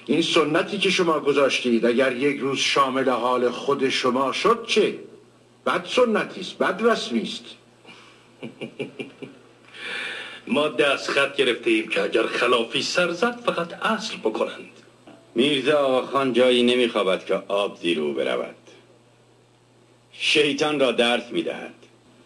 این 0.10 0.22
سنتی 0.22 0.78
که 0.78 0.90
شما 0.90 1.20
گذاشتید 1.20 1.86
اگر 1.86 2.16
یک 2.16 2.40
روز 2.40 2.60
شامل 2.60 3.10
حال 3.10 3.50
خود 3.50 3.90
شما 3.90 4.32
شد 4.32 4.66
چه؟ 4.68 4.96
بد 5.66 5.86
سنتی 5.86 6.40
است 6.40 6.58
بد 6.58 6.82
رسمی 6.82 7.22
است. 7.22 7.44
ما 10.48 10.68
دست 10.68 11.10
خط 11.10 11.36
گرفته 11.36 11.70
ایم 11.70 11.88
که 11.88 12.02
اگر 12.02 12.24
خلافی 12.24 12.82
سر 12.82 13.12
زد 13.12 13.40
فقط 13.46 13.86
اصل 13.86 14.18
بکنند. 14.18 14.70
میرزا 15.36 15.78
آقاخان 15.78 16.34
جایی 16.34 16.64
نمیخوابد 16.64 17.26
که 17.26 17.44
آب 17.48 17.78
زیر 17.78 18.00
او 18.00 18.14
برود. 18.14 18.56
شیطان 20.12 20.80
را 20.80 20.92
درس 20.92 21.32
می‌دهد. 21.32 21.74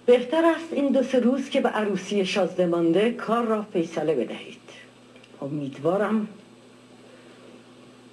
بهتر 0.05 0.45
است 0.45 0.73
این 0.73 0.91
دو 0.91 1.03
سه 1.03 1.19
روز 1.19 1.49
که 1.49 1.61
به 1.61 1.69
عروسی 1.69 2.25
شازده 2.25 2.65
مانده 2.65 3.11
کار 3.11 3.45
را 3.45 3.65
فیصله 3.73 4.15
بدهید. 4.15 4.59
امیدوارم 5.41 6.27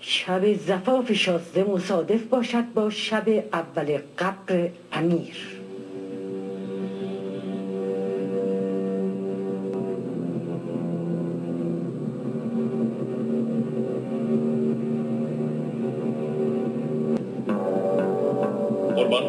شب 0.00 0.54
زفاف 0.54 1.12
شازده 1.12 1.64
مصادف 1.64 2.22
باشد 2.24 2.64
با 2.74 2.90
شب 2.90 3.28
اول 3.52 3.98
قبر 4.18 4.70
امیر. 4.92 5.36
قربان. 18.96 19.24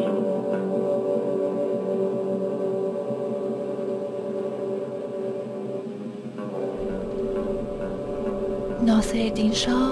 ناصرالدین 8.86 9.52
شاه 9.52 9.91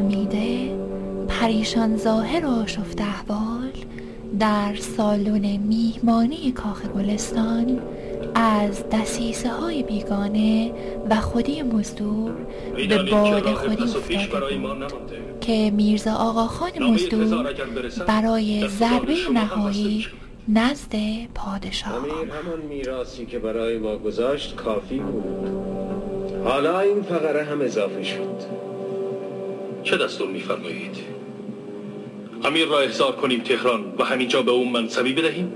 خمیده 0.00 0.76
پریشان 1.28 1.96
ظاهر 1.96 2.46
و 2.46 2.48
آشفته 2.48 3.04
احوال 3.04 3.72
در 4.40 4.74
سالن 4.74 5.56
میهمانی 5.56 6.52
کاخ 6.52 6.86
گلستان 6.86 7.78
از 8.34 8.84
دسیسه 8.92 9.48
های 9.48 9.82
بیگانه 9.82 10.72
و 11.10 11.16
خودی 11.16 11.62
مزدور 11.62 12.32
به 12.88 13.02
باد 13.02 13.52
خودی 13.52 13.82
افتاده 13.82 14.58
بود 14.58 14.90
که 15.40 15.70
میرزا 15.70 16.12
آقاخان 16.12 16.70
مزدور 16.80 17.54
برای 18.06 18.68
ضربه 18.68 19.14
نهایی 19.34 20.06
نزد 20.48 20.92
پادشاه. 21.34 21.94
امیر 21.94 22.12
همان 22.12 22.60
میراثی 22.68 23.26
که 23.26 23.38
برای 23.38 23.78
ما 23.78 23.96
گذاشت 23.96 24.56
کافی 24.56 24.98
بود. 24.98 25.48
حالا 26.44 26.80
این 26.80 27.02
فقره 27.02 27.44
هم 27.44 27.60
اضافه 27.60 28.02
شد. 28.02 28.69
چه 29.84 29.96
دستور 29.96 30.28
میفرمایید؟ 30.28 30.96
امیر 32.44 32.66
را 32.68 32.80
احضار 32.80 33.12
کنیم 33.12 33.40
تهران 33.40 33.94
و 33.98 34.04
همینجا 34.04 34.42
به 34.42 34.50
اون 34.50 34.68
منصبی 34.68 35.12
بدهیم؟ 35.12 35.52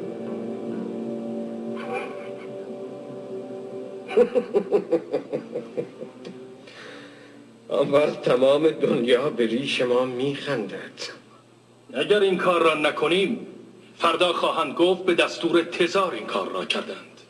وقت 7.92 8.22
تمام 8.22 8.70
دنیا 8.70 9.30
به 9.30 9.46
ریش 9.46 9.82
ما 9.82 10.04
میخندد. 10.04 11.00
اگر 11.94 12.20
این 12.20 12.36
کار 12.36 12.62
را 12.62 12.74
نکنیم 12.74 13.46
فردا 13.98 14.32
خواهند 14.32 14.74
گفت 14.74 15.04
به 15.04 15.14
دستور 15.14 15.62
تزار 15.62 16.14
این 16.14 16.26
کار 16.26 16.48
را 16.48 16.64
کردند. 16.64 17.20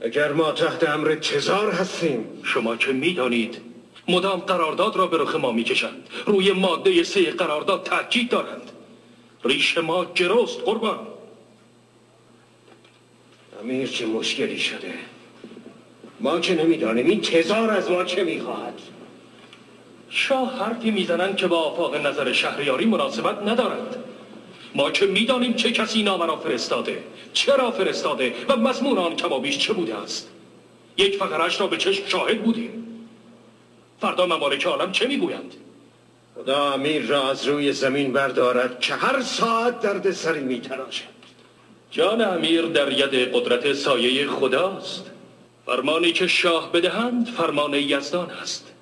اگر 0.00 0.32
ما 0.32 0.52
تحت 0.52 0.88
امر 0.88 1.14
تزار 1.14 1.72
هستیم. 1.72 2.24
شما 2.42 2.76
که 2.76 2.92
می‌دانید؟ 2.92 3.63
مدام 4.08 4.40
قرارداد 4.40 4.96
را 4.96 5.06
به 5.06 5.18
رخ 5.18 5.34
ما 5.34 5.52
می‌کشند. 5.52 6.08
روی 6.26 6.52
ماده 6.52 7.02
سه 7.02 7.30
قرارداد 7.30 7.82
تاکید 7.82 8.28
دارند. 8.28 8.70
ریش 9.44 9.78
ما 9.78 10.04
گرست 10.04 10.60
قربان. 10.60 10.98
امیر 13.62 13.88
چه 13.88 14.06
مشکلی 14.06 14.58
شده؟ 14.58 14.94
ما 16.20 16.40
که 16.40 16.54
نمی‌دانیم. 16.54 17.06
این 17.06 17.20
تزار 17.20 17.70
از 17.70 17.90
ما 17.90 18.04
چه 18.04 18.24
می‌خواهد؟ 18.24 18.80
شاه 20.10 20.58
حرفی 20.58 20.90
می‌زنند 20.90 21.36
که 21.36 21.46
با 21.46 21.58
آفاق 21.58 22.06
نظر 22.06 22.32
شهریاری 22.32 22.84
مناسبت 22.84 23.42
ندارند. 23.42 23.96
ما 24.74 24.90
که 24.90 25.06
می‌دانیم 25.06 25.54
چه 25.54 25.72
کسی 25.72 26.02
نامه 26.02 26.26
را 26.26 26.36
فرستاده 26.36 27.04
چرا 27.32 27.70
فرستاده 27.70 28.34
و 28.48 28.56
مضمون 28.56 28.98
آن 28.98 29.16
کمابیش 29.16 29.58
چه 29.58 29.72
بوده 29.72 29.94
است. 29.94 30.30
یک 30.96 31.16
فقرش 31.16 31.60
را 31.60 31.66
به 31.66 31.76
چشم 31.76 32.06
شاهد 32.06 32.42
بودیم. 32.42 32.83
فردا 34.04 34.26
ممالک 34.26 34.66
عالم 34.66 34.92
چه 34.92 35.06
می‌گویند؟ 35.06 35.54
خدا 36.34 36.72
امیر 36.72 37.06
را 37.06 37.30
از 37.30 37.48
روی 37.48 37.72
زمین 37.72 38.12
بردارد 38.12 38.80
که 38.80 38.94
هر 38.94 39.22
ساعت 39.22 39.80
درد 39.80 40.10
سری 40.10 40.40
میتراشد 40.40 41.14
جان 41.90 42.20
امیر 42.20 42.62
در 42.62 42.92
ید 42.92 43.34
قدرت 43.34 43.72
سایه 43.72 44.26
خداست. 44.26 45.10
فرمانی 45.66 46.12
که 46.12 46.26
شاه 46.26 46.72
بدهند 46.72 47.28
فرمان 47.28 47.74
یزدان 47.74 48.30
است. 48.30 48.72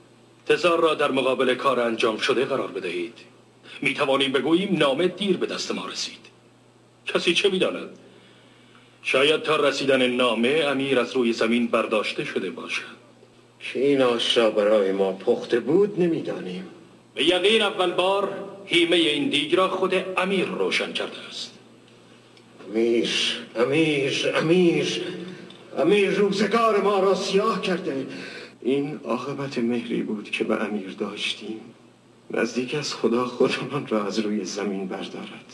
تزار 0.47 0.81
را 0.81 0.95
در 0.95 1.11
مقابل 1.11 1.55
کار 1.55 1.81
انجام 1.81 2.17
شده 2.17 2.45
قرار 2.45 2.69
بدهید. 2.69 3.19
می 3.83 3.95
توانیم 3.95 4.33
بگوییم 4.33 4.77
نامه 4.79 5.09
دیر 5.09 5.37
به 5.37 5.47
دست 5.47 5.71
ما 5.71 5.87
رسید. 5.87 6.27
کسی 7.07 7.35
چه 7.35 7.51
می‌داند؟ 7.51 7.89
شاید 9.03 9.43
تا 9.43 9.57
رسیدن 9.57 10.07
نامه 10.07 10.49
امیر 10.49 11.01
از 11.01 11.13
روی 11.17 11.33
زمین 11.33 11.67
برداشته 11.67 12.25
شده 12.25 12.51
باشد. 12.51 13.02
که 13.63 13.79
این 13.79 14.03
آش 14.03 14.37
را 14.37 14.51
برای 14.51 14.93
ما 14.93 15.13
پخته 15.13 15.61
بود 15.61 16.01
نمی‌دانیم. 16.01 16.67
به 17.15 17.25
یقین 17.25 17.63
اول 17.63 17.93
بار 17.93 18.35
هیمه 18.65 18.97
این 18.97 19.29
دیگ 19.29 19.55
را 19.55 19.69
خود 19.69 19.95
امیر 20.17 20.45
روشن 20.45 20.93
کرده 20.93 21.19
است. 21.29 21.53
امیر 22.69 23.09
امیر 23.57 24.33
امیر 24.37 25.03
امیر 25.79 26.11
روزگار 26.11 26.81
ما 26.81 27.01
را 27.01 27.15
سیاه 27.15 27.63
کرده. 27.63 28.07
این 28.63 29.01
عاقبت 29.05 29.59
مهری 29.59 30.03
بود 30.03 30.31
که 30.31 30.45
به 30.45 30.65
امیر 30.65 30.91
داشتیم. 30.99 31.61
نزدیک 32.31 32.75
از 32.75 32.95
خدا 32.95 33.25
خودمان 33.25 33.87
را 33.87 34.05
از 34.05 34.19
روی 34.19 34.45
زمین 34.45 34.89
بردارد. 34.89 35.53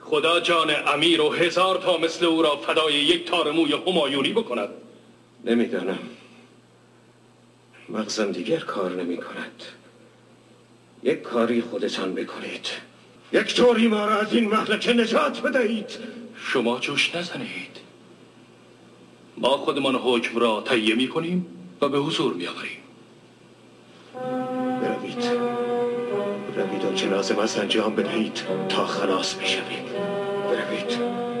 خدا 0.00 0.40
جان 0.40 0.70
امیر 0.86 1.20
و 1.20 1.30
هزار 1.30 1.78
تا 1.78 1.98
مثل 1.98 2.24
او 2.24 2.42
را 2.42 2.56
فدای 2.56 2.94
یک 2.94 3.24
تار 3.24 3.50
موی 3.50 3.72
همایونی 3.86 4.32
بکند. 4.32 4.68
نمی‌دانم. 5.44 5.98
مغزم 7.92 8.32
دیگر 8.32 8.60
کار 8.60 9.02
نمی 9.02 9.16
کند. 9.16 9.62
یک 11.02 11.22
کاری 11.22 11.60
خودتان 11.60 12.14
بکنید 12.14 12.66
یک 13.32 13.54
طوری 13.54 13.88
ما 13.88 14.06
را 14.06 14.20
از 14.20 14.34
این 14.34 14.48
محلکه 14.48 14.92
نجات 14.92 15.42
بدهید. 15.42 15.90
شما 16.44 16.78
جوش 16.78 17.14
نزنید. 17.14 17.82
ما 19.36 19.48
خودمان 19.48 19.94
حکم 19.94 20.38
را 20.38 20.60
تهیه 20.60 20.94
می 20.94 21.08
کنیم 21.08 21.46
و 21.80 21.88
به 21.88 21.98
حضور 21.98 22.34
می 22.34 22.46
آوریم 22.46 22.78
بروید 24.82 25.30
بروید 26.56 26.86
آنچه 26.86 27.06
لازم 27.06 27.38
است 27.38 27.58
انجام 27.58 27.94
بدهید 27.94 28.42
تا 28.68 28.86
خلاص 28.86 29.34
بشوید. 29.34 29.86
بروید. 30.48 31.31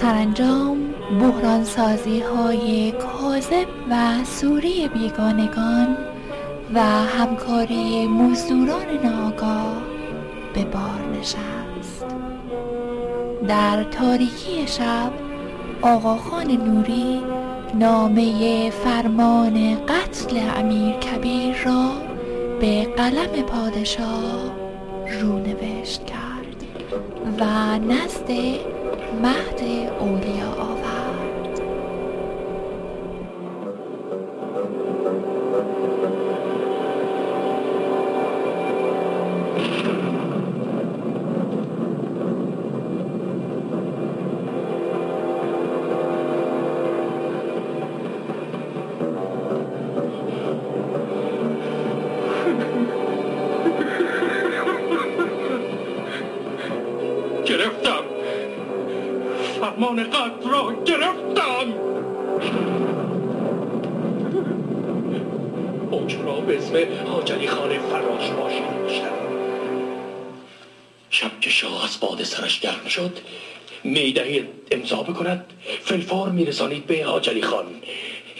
سرانجام 0.00 0.78
بحران 1.20 1.64
سازی 1.64 2.20
های 2.20 2.92
کاذب 2.92 3.66
و 3.90 4.24
سوری 4.24 4.88
بیگانگان 4.88 5.96
و 6.74 6.80
همکاری 6.82 8.06
مزدوران 8.06 8.86
ناآگاه 9.04 9.82
به 10.54 10.64
بار 10.64 11.18
نشست. 11.18 12.06
در 13.48 13.84
تاریکی 13.84 14.66
شب 14.66 15.12
آقاخان 15.82 16.50
نوری 16.50 17.22
نامه 17.74 18.70
فرمان 18.70 19.76
قتل 19.86 20.38
امیر 20.56 20.92
کبیر 20.92 21.56
را 21.64 21.90
به 22.60 22.84
قلم 22.96 23.42
پادشاه 23.42 24.40
رونوشت 25.20 26.06
کرد 26.06 26.64
و 27.40 27.44
نزد 27.78 28.30
مهد 29.22 29.89
اولیا 30.00 30.46
آورد 30.46 30.59
بکند. 75.10 75.44
فی‌الفور 75.84 76.30
می‌رسانید 76.30 76.86
به 76.86 77.04
حاج 77.04 77.19
علی 77.19 77.42
خان. 77.42 77.66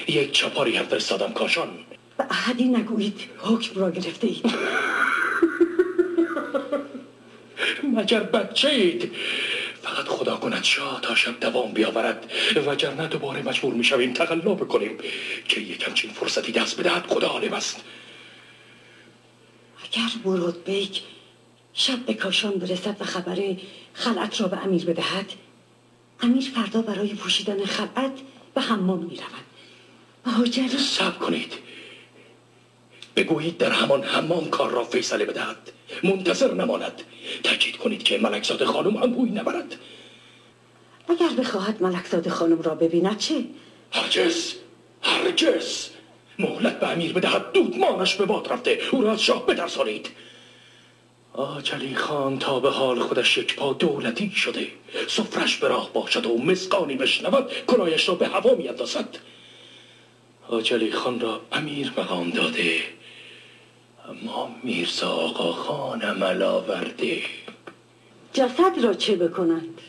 یک 0.09 0.33
چاپاری 0.33 0.77
هم 0.77 0.85
فرستادم 0.85 1.33
کاشان. 1.33 1.68
به 2.16 2.25
احدی 2.31 2.64
نگویید 2.64 3.21
حکم 3.39 3.81
را 3.81 3.91
گرفته 3.91 4.27
اید. 4.27 4.45
مگر 7.97 8.21
بچه 8.21 8.68
اید. 8.68 9.12
فقط 9.83 10.09
خدا 10.09 10.37
کند 10.37 10.64
شاه 10.64 11.01
تا 11.01 11.14
شب 11.14 11.41
دوام 11.41 11.73
بیاورد. 11.73 12.33
وگرنه 12.66 13.07
دوباره 13.07 13.43
مجبور 13.43 13.75
می‌شویم 13.75 14.12
تقلا 14.12 14.55
بکنیم. 14.55 14.99
که 15.49 15.61
یک 15.61 15.83
همچین 15.83 16.11
فرصتی 16.11 16.53
دست 16.53 16.81
بدهد 16.81 17.07
خدا 17.07 17.27
عالم 17.27 17.53
است. 17.53 17.85
اگر 19.85 20.09
مراد 20.25 20.64
بیگ 20.64 20.97
شب 21.73 21.99
به 21.99 22.14
کاشان 22.14 22.53
برسد 22.53 22.97
و 23.01 23.05
خبر 23.05 23.57
خلعت 23.95 24.41
را 24.41 24.49
به 24.49 24.64
امیر 24.64 24.85
بدهد 24.85 25.33
امیر 26.23 26.51
فردا 26.55 26.83
برای 26.83 27.14
پوشیدن 27.14 27.64
خلعت 27.64 28.12
به 28.55 28.61
حمام 28.61 28.99
می 28.99 29.18
و 30.27 30.31
حاجلی 30.31 30.79
صبر 30.79 31.18
کنید. 31.18 31.53
بگویید 33.16 33.59
در 33.59 33.71
همان 33.71 34.03
حمام 34.03 34.51
کار 34.51 34.71
را 34.71 34.85
فیصله 34.85 35.25
بدهد. 35.25 35.73
منتظر 36.05 36.55
نماند. 36.55 37.03
تاکید 37.43 37.77
کنید 37.77 38.03
که 38.03 38.18
ملکزاده 38.18 38.64
خانم 38.64 38.97
هم 38.97 39.12
بوی 39.12 39.31
نبرد. 39.31 39.77
اگر 41.09 41.29
بخواهد 41.29 41.83
ملکزاده 41.83 42.31
خانم 42.31 42.62
را 42.62 42.75
ببیند 42.75 43.18
چه؟ 43.18 43.45
هرگز. 43.93 44.55
هرگز. 45.03 45.89
مهلت 46.39 46.81
به 46.81 46.89
امیر 46.89 47.12
بدهد. 47.12 47.53
دودمانش 47.53 48.14
به 48.14 48.27
باد 48.27 48.53
رفته. 48.53 48.79
او 48.93 49.03
را 49.03 49.12
از 49.12 49.23
شاه 49.23 49.47
بترسانید 49.47 50.11
آجلی 51.33 51.95
خان 51.95 52.39
تا 52.39 52.61
به 52.61 52.70
حال 52.70 53.01
خودش 53.01 53.39
یک 53.39 53.57
پا 53.57 53.72
دولتی 53.72 54.31
شده. 54.31 54.66
سفرش 55.09 55.57
به 55.57 55.68
راه 55.68 55.93
باشد 55.93 56.26
و 56.26 56.39
مسقانی 56.39 56.95
بشنود 56.95 57.53
کلایش 57.66 58.09
را 58.09 58.14
به 58.14 58.26
هوا 58.28 58.55
میاندازد. 58.55 59.18
آجلی 60.49 60.93
خان 60.93 61.20
را 61.20 61.41
امیر 61.53 61.93
مقام 61.97 62.31
داده. 62.31 62.81
اما 64.09 64.51
میرزا 64.62 65.11
آقا 65.11 65.53
خان 65.53 66.03
عمل 66.03 66.43
آورده 66.43 67.22
جسد 68.33 68.72
را 68.83 68.95
چه 68.95 69.16
بکنند 69.16 69.81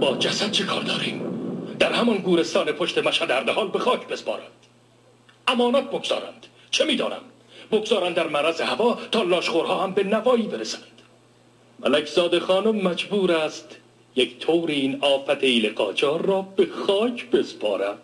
با 0.00 0.16
جسد 0.16 0.50
چه 0.50 0.64
کار 0.64 0.82
داریم؟ 0.82 1.22
در 1.78 1.92
همان 1.92 2.18
گورستان 2.18 2.72
پشت 2.72 2.98
مشهد 2.98 3.30
اردهان 3.30 3.68
به 3.68 3.78
خاک 3.78 4.06
بسپارند. 4.06 4.50
امانت 5.48 5.90
بگذارند. 5.90 6.46
چه 6.70 6.84
می‌دانم؟ 6.84 7.20
بگذارند 7.72 8.14
در 8.14 8.26
مرز 8.26 8.60
هوا 8.60 8.98
تا 9.12 9.22
لاشخورها 9.22 9.82
هم 9.82 9.92
به 9.92 10.04
نوایی 10.04 10.46
برسند. 10.46 10.82
ملکزاده 11.78 12.40
خانم 12.40 12.76
مجبور 12.76 13.32
است 13.32 13.76
یک 14.16 14.38
طور 14.38 14.70
این 14.70 14.98
آفت 15.00 15.44
ایل 15.44 15.72
قاجار 15.72 16.26
را 16.26 16.42
به 16.42 16.66
خاک 16.86 17.30
بسپارد. 17.30 17.98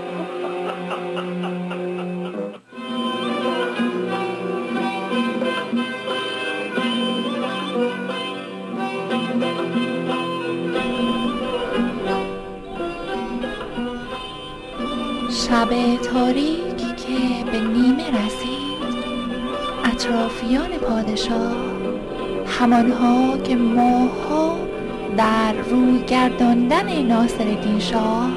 شب 15.48 15.96
تاریک 15.96 16.76
که 16.76 17.44
به 17.52 17.60
نیمه 17.60 18.08
رسید. 18.08 18.96
اطرافیان 19.84 20.68
پادشاه 20.68 21.56
همانها 22.46 23.38
که 23.38 23.56
ماها 23.56 24.56
در 25.16 25.52
روی 25.52 26.04
گرداندن 26.06 27.02
ناصر 27.02 27.78
شاه 27.78 28.28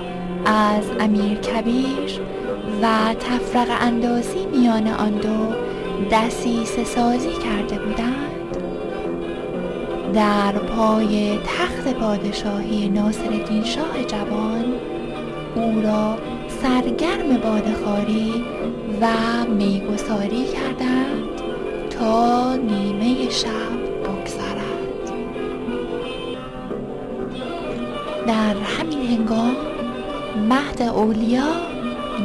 از 0.45 0.84
امیر 0.99 1.38
کبیر 1.38 2.20
و 2.82 3.14
تفرق 3.14 3.78
اندازی 3.82 4.45
میان 4.45 4.88
آن 4.88 5.12
دو 5.12 5.53
دسیسه 6.12 6.84
سازی 6.84 7.34
کرده 7.34 7.80
بودند 7.80 8.57
در 10.14 10.51
پای 10.51 11.38
تخت 11.38 11.93
پادشاهی 11.93 12.89
ناصر 12.89 13.64
شاه 13.64 14.03
جوان 14.07 14.66
او 15.55 15.82
را 15.82 16.18
سرگرم 16.62 17.38
بادخاری 17.38 18.45
و 19.01 19.07
میگساری 19.49 20.45
کردند 20.45 21.30
تا 21.89 22.55
نیمه 22.55 23.30
شب 23.30 23.49
بگذرد. 24.03 25.12
در 28.28 28.55
همین 28.55 29.07
هنگام 29.07 29.55
مهد 30.49 30.82
اولیا 30.82 31.51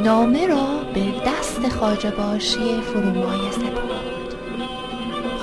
نامه 0.03 0.47
را 0.47 0.67
به 0.93 1.03
دست 1.25 1.69
خاجباشی 1.69 2.81
فرومایه 2.81 3.51
سپرد. 3.51 4.35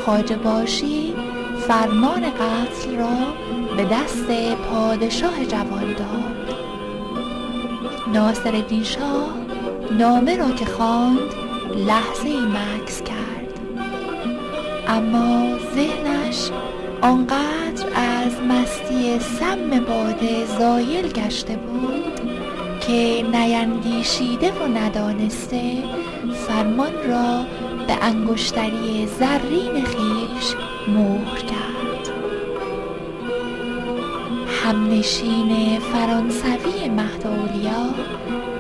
خاجباشی 0.07 1.15
فرمان 1.69 2.23
قتل 2.23 2.97
را 2.99 3.17
به 3.77 3.85
دست 3.85 4.57
پادشاه 4.71 5.45
جوان 5.45 5.93
داد. 5.93 6.32
ناصر 8.13 8.63
شاه 8.83 9.35
نامه 9.99 10.37
را 10.37 10.51
که 10.51 10.65
خواند 10.65 11.35
لحظه 11.87 12.29
ای 12.29 12.41
مکس 12.41 13.03
کرد. 13.03 13.61
اما 14.89 15.59
ذهنش 15.75 16.51
آنقدر 17.03 17.87
از 17.95 18.33
مستی 18.49 19.19
سم 19.19 19.85
باده 19.85 20.47
زایل 20.59 21.09
گشته 21.13 21.57
بود 21.57 22.21
که 22.81 23.25
نیندیشیده 23.33 24.53
و 24.53 24.79
ندانسته 24.79 25.73
فرمان 26.47 26.93
را 27.09 27.45
به 27.87 28.05
انگشتری 28.05 29.07
زرین 29.07 29.85
خیش 29.85 30.55
مهر 30.89 31.52
همنشین 34.73 35.79
فرانسوی 35.79 36.89
مهد 36.89 37.27
اولیا 37.27 37.95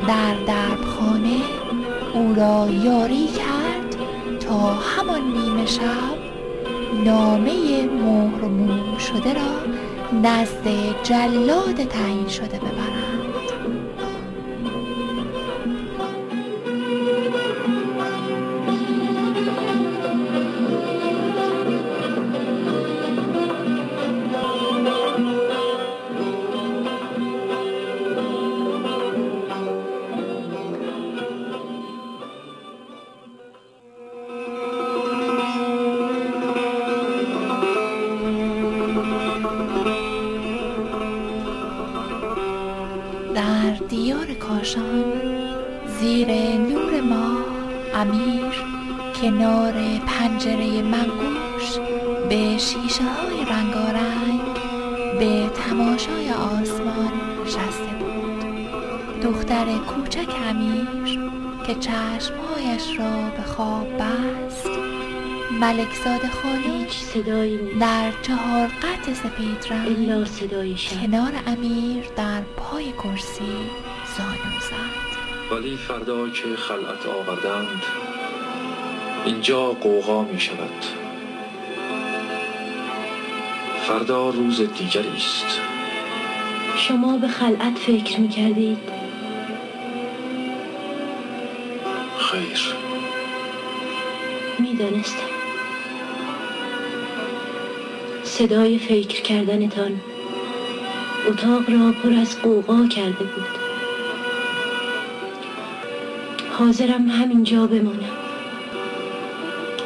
در 0.09 0.35
دربخانه 0.47 1.41
را 2.37 2.69
یاری 2.85 3.27
کرد 3.27 3.97
تا 4.41 4.59
همان 4.59 5.21
نیمه 5.21 5.67
شب 5.67 6.19
نامه 7.05 7.87
مهر 7.87 8.45
و 8.45 8.49
موم 8.49 8.99
شده 8.99 9.33
را 9.35 9.53
نزد 10.23 10.67
جلاد 11.03 11.85
تعیین 11.85 12.29
شده 12.29 12.59
ببرند 12.59 13.02
کاشان 44.63 45.05
زیر 46.01 46.29
نور 46.59 47.01
ماه 47.01 47.45
امیر 47.95 48.53
کنار 49.23 49.73
پنجره 50.07 50.83
منقوش 50.83 51.79
به 52.29 52.59
شیشه 52.59 53.05
های 53.05 53.45
رنگارنگ 53.45 54.41
به 55.19 55.49
تماشای 55.49 56.31
آسمان 56.31 57.13
نشسته 57.45 57.93
بود. 57.99 59.21
دختر 59.23 59.65
کوچک 59.65 60.35
امیر 60.49 61.21
که 61.67 61.75
چشمهایش 61.75 62.99
را 62.99 63.31
به 63.37 63.43
خواب 63.43 63.89
بست 63.99 64.71
ملکزاد 65.61 66.21
خانم 66.43 66.89
صدایی 66.89 67.79
در 67.81 68.13
چهار 68.23 68.67
قط 68.67 69.15
سپید 69.15 69.67
رنگ. 69.71 70.27
کنار 71.03 71.33
امیر 71.47 72.05
در 72.17 72.43
پای 72.57 72.93
کرسی 72.93 73.91
زانو 74.17 74.61
زد 74.61 75.55
ولی 75.55 75.77
فردا 75.77 76.29
که 76.29 76.57
خلعت 76.57 77.07
آوردند 77.07 77.83
اینجا 79.25 79.67
قوقا 79.67 80.23
می 80.23 80.41
شود. 80.41 80.85
فردا 83.83 84.31
روز 84.31 84.61
دیگری 84.61 85.17
است. 85.17 85.61
شما 86.77 87.17
به 87.19 87.29
خلعت 87.29 87.79
فکر 87.79 88.21
می‌کردید 88.21 88.79
خیر. 92.19 92.75
می‌دانستم 94.59 95.33
صدای 98.25 98.79
فکر 98.79 99.23
کردنتان 99.23 100.01
اتاق 101.29 101.71
را 101.71 101.93
پر 102.03 102.13
از 102.21 102.43
قوقا 102.43 102.87
کرده 102.87 103.25
بود. 103.25 103.62
حاضرم 106.63 107.09
همینجا 107.09 107.67
بمانم 107.67 108.17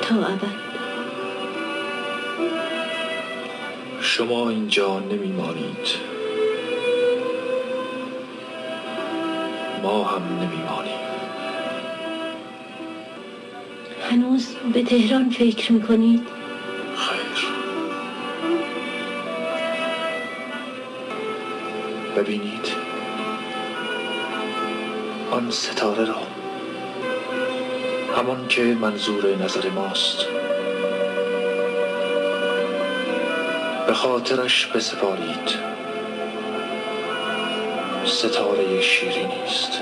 تا 0.03 0.15
ابد. 0.15 0.67
شما 4.01 4.51
اینجا 4.51 4.99
نمی 5.01 5.33
مانید 5.33 5.87
ما 9.83 10.05
هم 10.05 10.23
نمی 10.23 10.63
مانیم 10.71 11.01
هنوز 14.11 14.55
به 14.75 14.83
تهران 14.83 15.31
فکر 15.31 15.73
می‌کنید؟ 15.73 16.23
خیر. 16.97 17.49
ببینید. 22.17 22.67
آن 25.31 25.51
ستاره 25.51 26.05
را 26.05 26.36
همان 28.17 28.49
که 28.49 28.63
منظور 28.63 29.37
نظر 29.37 29.69
ماست. 29.69 30.27
به 33.87 33.95
خاطرش 33.95 34.67
بسپارید. 34.67 35.59
ستاره 38.07 38.81
شیرینی 38.81 39.43
است. 39.47 39.76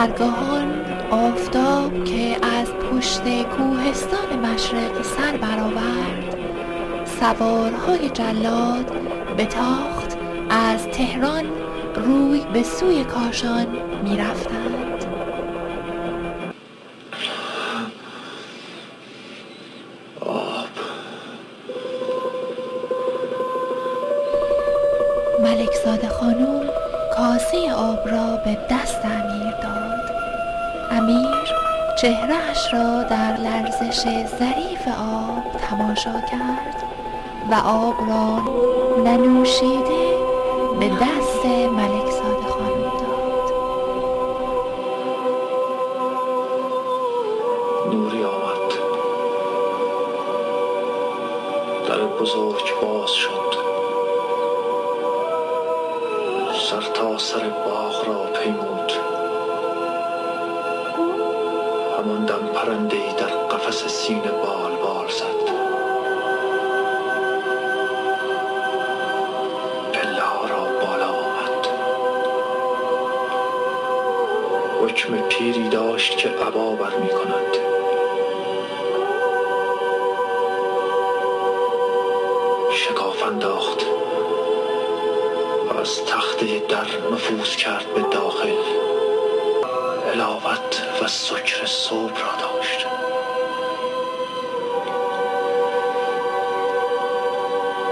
سهرگاهان 0.00 0.84
آفتاب 1.10 2.04
که 2.04 2.36
از 2.46 2.72
پشت 2.72 3.42
کوهستان 3.42 4.38
مشرق 4.38 5.02
سر 5.02 5.36
برآورد. 5.36 6.36
سوارهای 7.20 8.08
جلاد 8.08 8.92
به 9.36 9.44
تاخت 9.44 10.18
از 10.50 10.86
تهران 10.86 11.44
روی 11.94 12.42
به 12.52 12.62
سوی 12.62 13.04
کاشان 13.04 13.66
می 14.04 14.16
را 32.72 33.02
در 33.02 33.36
لرزش 33.36 34.02
ظریف 34.38 34.88
آب 34.88 35.52
تماشا 35.60 36.20
کرد 36.20 36.82
و 37.50 37.54
آب 37.54 37.94
را 38.08 38.42
ننوشیده 39.04 40.14
به 40.80 40.88
دست 40.88 41.19
کند 77.10 77.56
شکاف 82.72 83.22
انداخت 83.22 83.86
و 85.68 85.78
از 85.78 86.04
تخته 86.04 86.58
در 86.68 86.86
نفوذ 87.12 87.56
کرد 87.56 87.94
به 87.94 88.00
داخل. 88.00 88.52
حلاوت 90.12 90.82
و 91.02 91.08
سکر 91.08 91.66
صبح 91.66 92.20
را 92.20 92.32
داشت. 92.40 92.86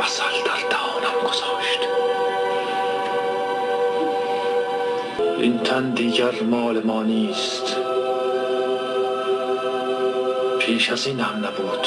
اصل 0.03 0.23
در 0.45 0.69
دهانم 0.71 1.21
گذاشت. 1.29 1.89
این 5.39 5.59
تن 5.59 5.91
دیگر 5.91 6.43
مال 6.43 6.83
ما 6.85 7.03
نیست. 7.03 7.58
پیش 10.69 10.91
از 10.91 11.07
این 11.07 11.21
هم 11.21 11.47
نبود. 11.47 11.87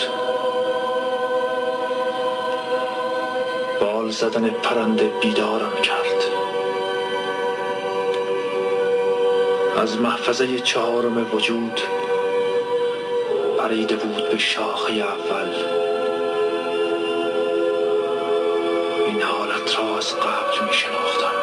بال 3.79 4.09
زدن 4.09 4.49
پرنده 4.49 5.11
بیدارم 5.21 5.81
کرد. 5.83 6.23
از 9.77 9.97
محفظه 9.97 10.59
چهارم 10.59 11.35
وجود 11.35 11.81
پریده 13.59 13.95
بود 13.95 14.29
به 14.29 14.37
شاخه 14.37 14.93
اول. 14.93 15.55
این 19.05 19.21
حالت 19.21 19.79
را 19.79 19.97
از 19.97 20.15
قبل 20.15 20.65
می 20.67 20.73
شناختم. 20.73 21.35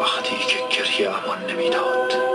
وقتی 0.00 0.36
که 0.36 0.58
گریه 0.76 1.08
امان 1.08 1.50
نمی‌داد. 1.50 2.31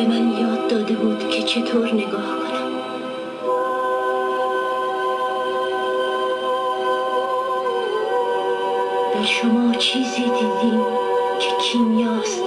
به 0.00 0.06
من 0.06 0.38
یاد 0.40 0.68
داده 0.68 0.94
بود 0.94 1.28
که 1.28 1.42
چطور 1.42 1.94
نگاه 1.94 2.36
کنم. 2.38 2.72
در 9.14 9.24
شما 9.24 9.74
چیزی 9.74 10.22
دیدیم 10.22 10.84
که 11.38 11.50
کیمیاست. 11.62 12.42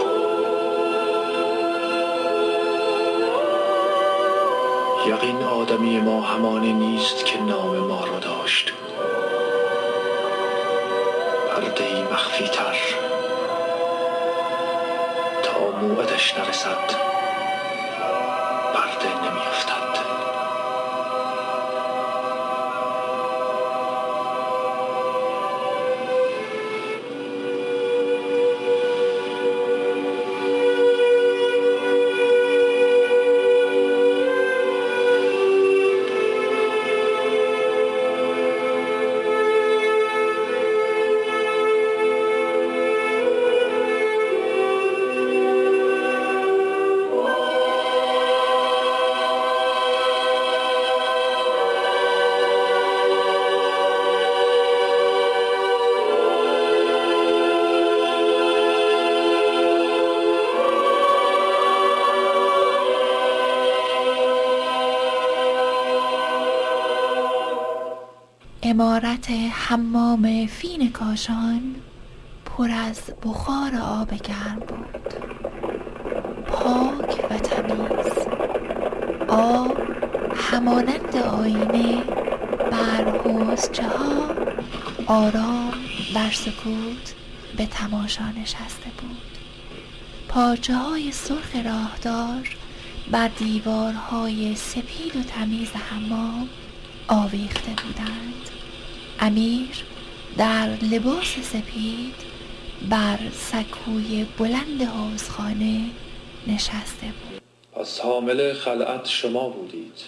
یقین 5.07 5.43
آدمی 5.43 5.99
ما 5.99 6.21
همانی 6.21 6.73
نیست 6.73 7.25
که 7.25 7.41
نام 7.41 7.77
ما 7.77 8.05
را 8.05 8.19
داشت. 8.19 8.73
پرده 11.49 12.13
مخفی 12.13 12.47
تر. 12.47 12.75
تا 15.43 15.79
موعدش 15.81 16.37
نرسد. 16.37 17.12
امارت 68.73 69.31
حمام 69.51 70.45
فین 70.45 70.91
کاشان 70.91 71.75
پر 72.45 72.71
از 72.71 73.01
بخار 73.23 73.75
آب 73.75 74.13
گرم 74.13 74.59
بود. 74.67 75.13
پاک 76.47 77.31
و 77.31 77.37
تمیز. 77.37 78.13
آب 79.27 79.77
همانند 80.35 81.15
آینه 81.15 82.03
بر 82.71 83.17
حوزچه 83.17 83.87
ها 83.87 84.35
آرام 85.07 85.73
در 86.15 86.31
سکوت 86.31 87.13
به 87.57 87.65
تماشا 87.65 88.31
نشسته 88.41 88.89
بود. 89.01 89.37
پارچه 90.27 90.75
های 90.75 91.11
سرخ 91.11 91.55
راهدار 91.65 92.49
بر 93.11 93.27
دیوارهای 93.27 94.55
سپید 94.55 95.15
و 95.15 95.23
تمیز 95.23 95.71
حمام 95.71 96.49
آویخته 97.07 97.71
بودند. 97.71 98.52
امیر 99.23 99.83
در 100.37 100.69
لباس 100.91 101.35
سپید 101.41 102.15
بر 102.89 103.19
سکوی 103.31 104.25
بلند 104.37 104.81
حوزخانه 104.81 105.81
نشسته 106.47 107.05
بود. 107.05 107.41
پس 107.75 107.99
حامل 107.99 108.53
خلعت 108.53 109.07
شما 109.07 109.49
بودید. 109.49 110.01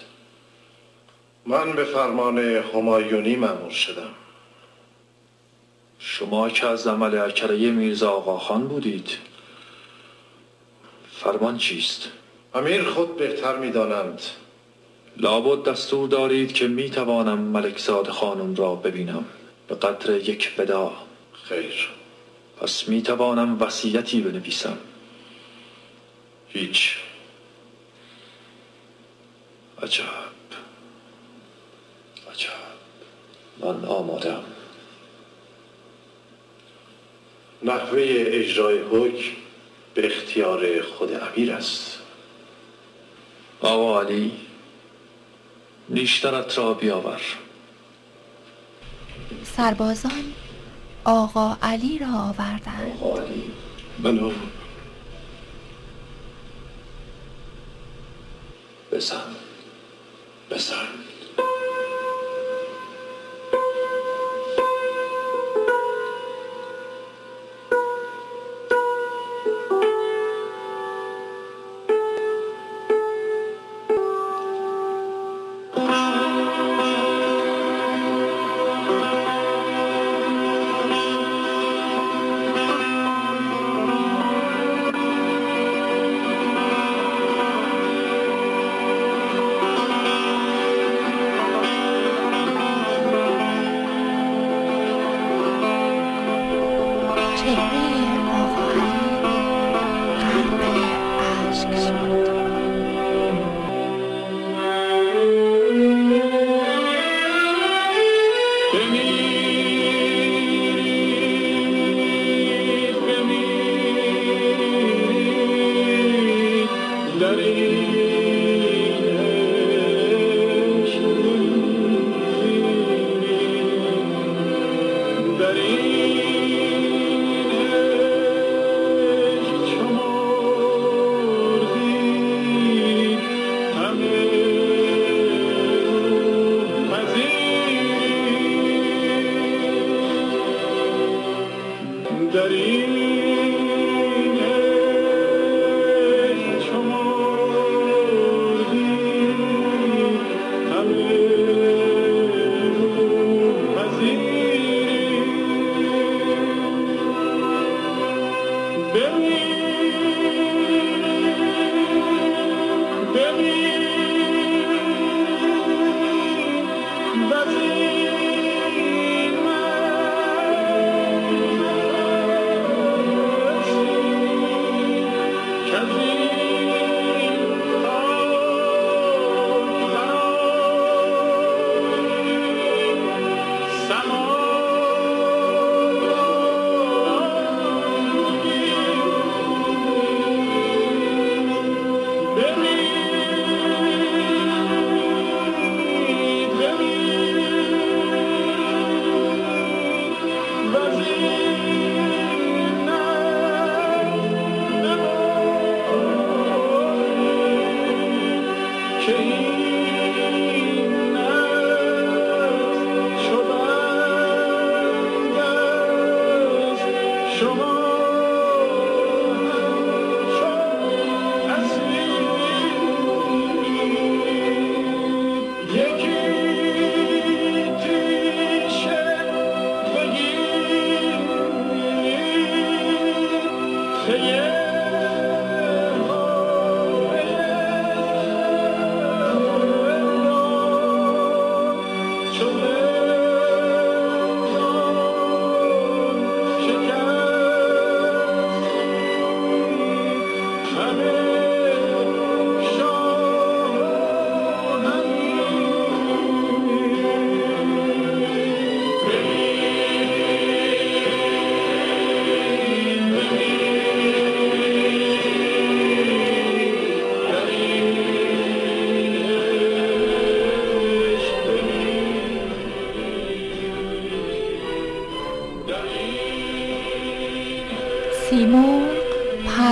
من 1.46 1.72
به 1.72 1.84
فرمان 1.84 2.38
همایونی 2.38 3.36
مأمور 3.36 3.70
شدم. 3.70 4.10
شما 5.98 6.50
که 6.50 6.66
از 6.66 6.86
عمل 6.86 7.18
اکره 7.18 7.70
میرزا 7.70 8.10
آقاخان 8.10 8.68
بودید 8.68 9.10
فرمان 11.12 11.58
چیست؟ 11.58 12.08
امیر 12.54 12.84
خود 12.84 13.16
بهتر 13.16 13.56
می‌دانند. 13.56 14.20
لابد 15.16 15.68
دستور 15.68 16.08
دارید 16.08 16.52
که 16.52 16.68
می 16.68 16.90
توانم 16.90 17.38
ملکزاد 17.38 18.08
خانم 18.08 18.54
را 18.54 18.74
ببینم. 18.74 19.24
به 19.68 19.74
قدر 19.74 20.16
یک 20.16 20.56
بدا. 20.56 20.92
خیر. 21.42 21.88
پس 22.60 22.88
می 22.88 23.02
توانم 23.02 23.62
وصیتی 23.62 24.20
بنویسم. 24.20 24.78
هیچ. 26.48 26.96
عجب. 29.82 30.04
عجب. 32.32 32.50
من 33.58 33.84
آمادم. 33.84 34.44
نحوه 37.62 38.00
اجرای 38.26 38.78
حکم 38.78 39.36
به 39.94 40.06
اختیار 40.06 40.82
خود 40.82 41.10
امیر 41.12 41.52
است. 41.52 41.98
آقا 43.60 44.02
علی 44.02 44.45
نیشترت 45.88 46.58
را 46.58 46.74
بیاور. 46.74 47.20
سربازان 49.44 50.32
آقا 51.04 51.56
علی 51.62 51.98
را 51.98 52.06
آوردند. 52.06 52.98
آقا 53.00 53.20
علی. 53.20 53.50
منو 53.98 54.32
بزن. 58.92 59.36
بزن. 60.50 60.95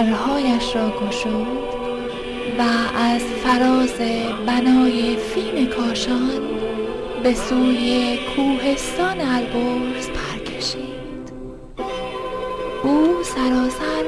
درهایش 0.05 0.77
را 0.77 0.91
گشود 0.91 1.75
و 2.59 2.63
از 2.97 3.23
فراز 3.23 3.99
بنای 4.47 5.17
فین 5.17 5.67
کاشان 5.67 6.41
به 7.23 7.35
سوی 7.35 8.19
کوهستان 8.37 9.21
البرز 9.21 10.09
پر 10.09 10.39
کشید 10.39 11.33
او 12.83 13.23
سراسر 13.23 14.05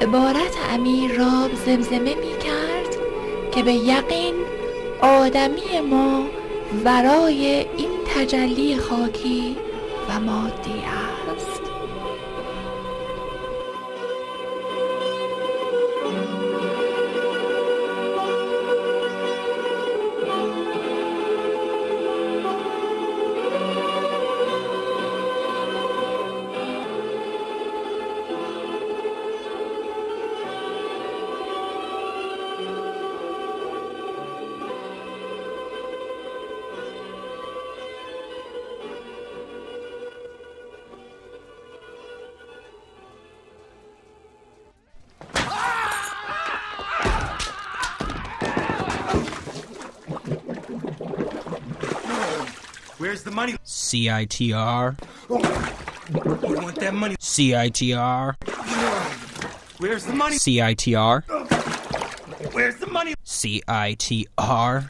عبارت 0.00 0.56
امیر 0.72 1.12
را 1.12 1.48
زمزمه 1.66 2.14
می 2.14 2.38
کرد 2.44 2.96
که 3.52 3.62
به 3.62 3.72
یقین 3.72 4.34
آدمی 5.00 5.80
ما 5.90 6.22
ورای 6.84 7.66
این 7.76 7.90
تجلی 8.14 8.76
خاکی 8.76 9.56
و 10.08 10.20
مادی 10.20 10.82
است. 10.86 11.05
The 53.90 54.08
money? 54.08 54.26
CITR. 54.26 54.96
You 56.48 56.60
want 56.62 56.76
that 56.76 56.94
money? 56.94 57.16
CITR. 57.16 58.34
Where's 59.78 60.06
the 60.06 60.14
money? 60.14 60.36
CITR. 60.36 61.22
Where's 62.52 62.76
the 62.76 62.86
money? 62.86 63.14
CITR. 63.24 64.88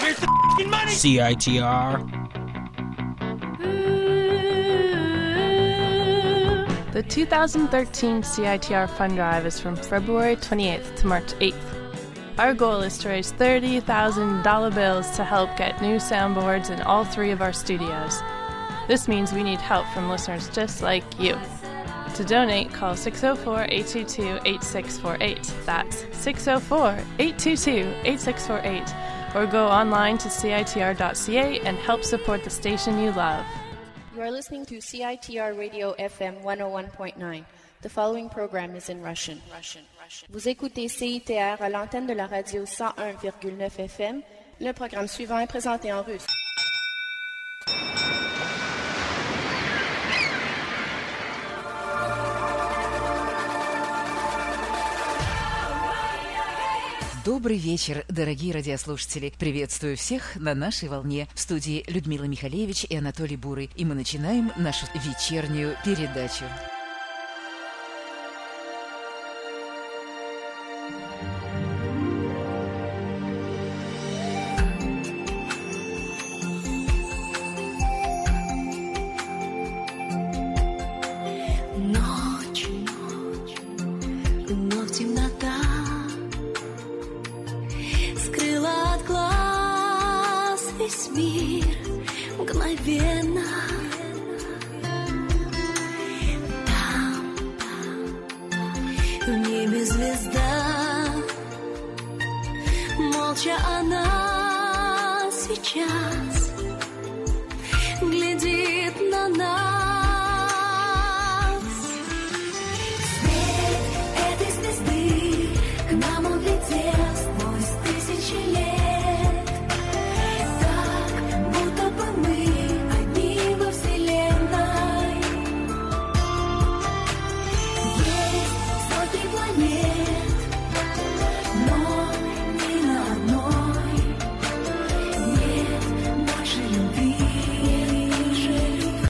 Where's 0.00 0.18
the 0.18 0.26
f***ing 0.26 0.70
money? 0.70 0.92
CITR. 0.92 2.22
The 6.92 7.02
2013 7.02 8.22
CITR 8.22 8.88
Fund 8.88 9.16
Drive 9.16 9.44
is 9.46 9.60
from 9.60 9.76
February 9.76 10.36
28th 10.36 10.96
to 10.96 11.06
March 11.06 11.34
8th. 11.34 11.75
Our 12.38 12.52
goal 12.52 12.82
is 12.82 12.98
to 12.98 13.08
raise 13.08 13.32
$30,000 13.32 14.74
bills 14.74 15.10
to 15.16 15.24
help 15.24 15.56
get 15.56 15.80
new 15.80 15.96
soundboards 15.96 16.68
in 16.68 16.82
all 16.82 17.02
three 17.02 17.30
of 17.30 17.40
our 17.40 17.54
studios. 17.54 18.20
This 18.88 19.08
means 19.08 19.32
we 19.32 19.42
need 19.42 19.58
help 19.58 19.86
from 19.88 20.10
listeners 20.10 20.50
just 20.50 20.82
like 20.82 21.02
you. 21.18 21.38
To 22.14 22.24
donate, 22.24 22.74
call 22.74 22.94
604 22.94 23.66
822 23.70 24.40
8648. 24.44 25.54
That's 25.64 26.04
604 26.14 26.90
822 27.18 27.94
8648. 28.04 29.34
Or 29.34 29.46
go 29.50 29.66
online 29.66 30.18
to 30.18 30.28
CITR.ca 30.28 31.60
and 31.60 31.78
help 31.78 32.04
support 32.04 32.44
the 32.44 32.50
station 32.50 32.98
you 32.98 33.12
love. 33.12 33.46
You 34.14 34.20
are 34.20 34.30
listening 34.30 34.66
to 34.66 34.76
CITR 34.76 35.58
Radio 35.58 35.94
FM 35.98 36.42
101.9. 36.42 37.44
The 37.80 37.88
following 37.88 38.28
program 38.28 38.76
is 38.76 38.90
in 38.90 39.00
Russian. 39.00 39.40
Russian. 39.50 39.82
Russian. 40.05 40.27
Vous 40.29 40.47
écoutez 40.47 40.87
CITR 40.87 41.61
à 41.61 41.69
l'antenne 41.69 42.07
de 42.07 42.13
la 42.13 42.27
radio 42.27 42.63
101,9 42.63 43.79
FM. 43.79 44.21
Le 44.59 44.71
programme 44.73 45.07
suivant 45.07 45.39
est 45.39 45.47
présenté 45.47 45.91
en 45.91 46.03
russe. 46.03 46.25
Добрый 57.23 57.57
вечер, 57.57 58.03
дорогие 58.09 58.51
радиослушатели. 58.51 59.31
Приветствую 59.37 59.95
всех 59.95 60.35
на 60.37 60.55
нашей 60.55 60.89
волне. 60.89 61.27
В 61.35 61.39
студии 61.39 61.83
Людмила 61.87 62.23
Михалевич 62.23 62.83
и 62.85 62.95
Анатолий 62.97 63.37
Бурый. 63.37 63.69
И 63.75 63.85
мы 63.85 63.93
начинаем 63.93 64.51
нашу 64.57 64.87
вечернюю 64.95 65.75
передачу. 65.85 66.45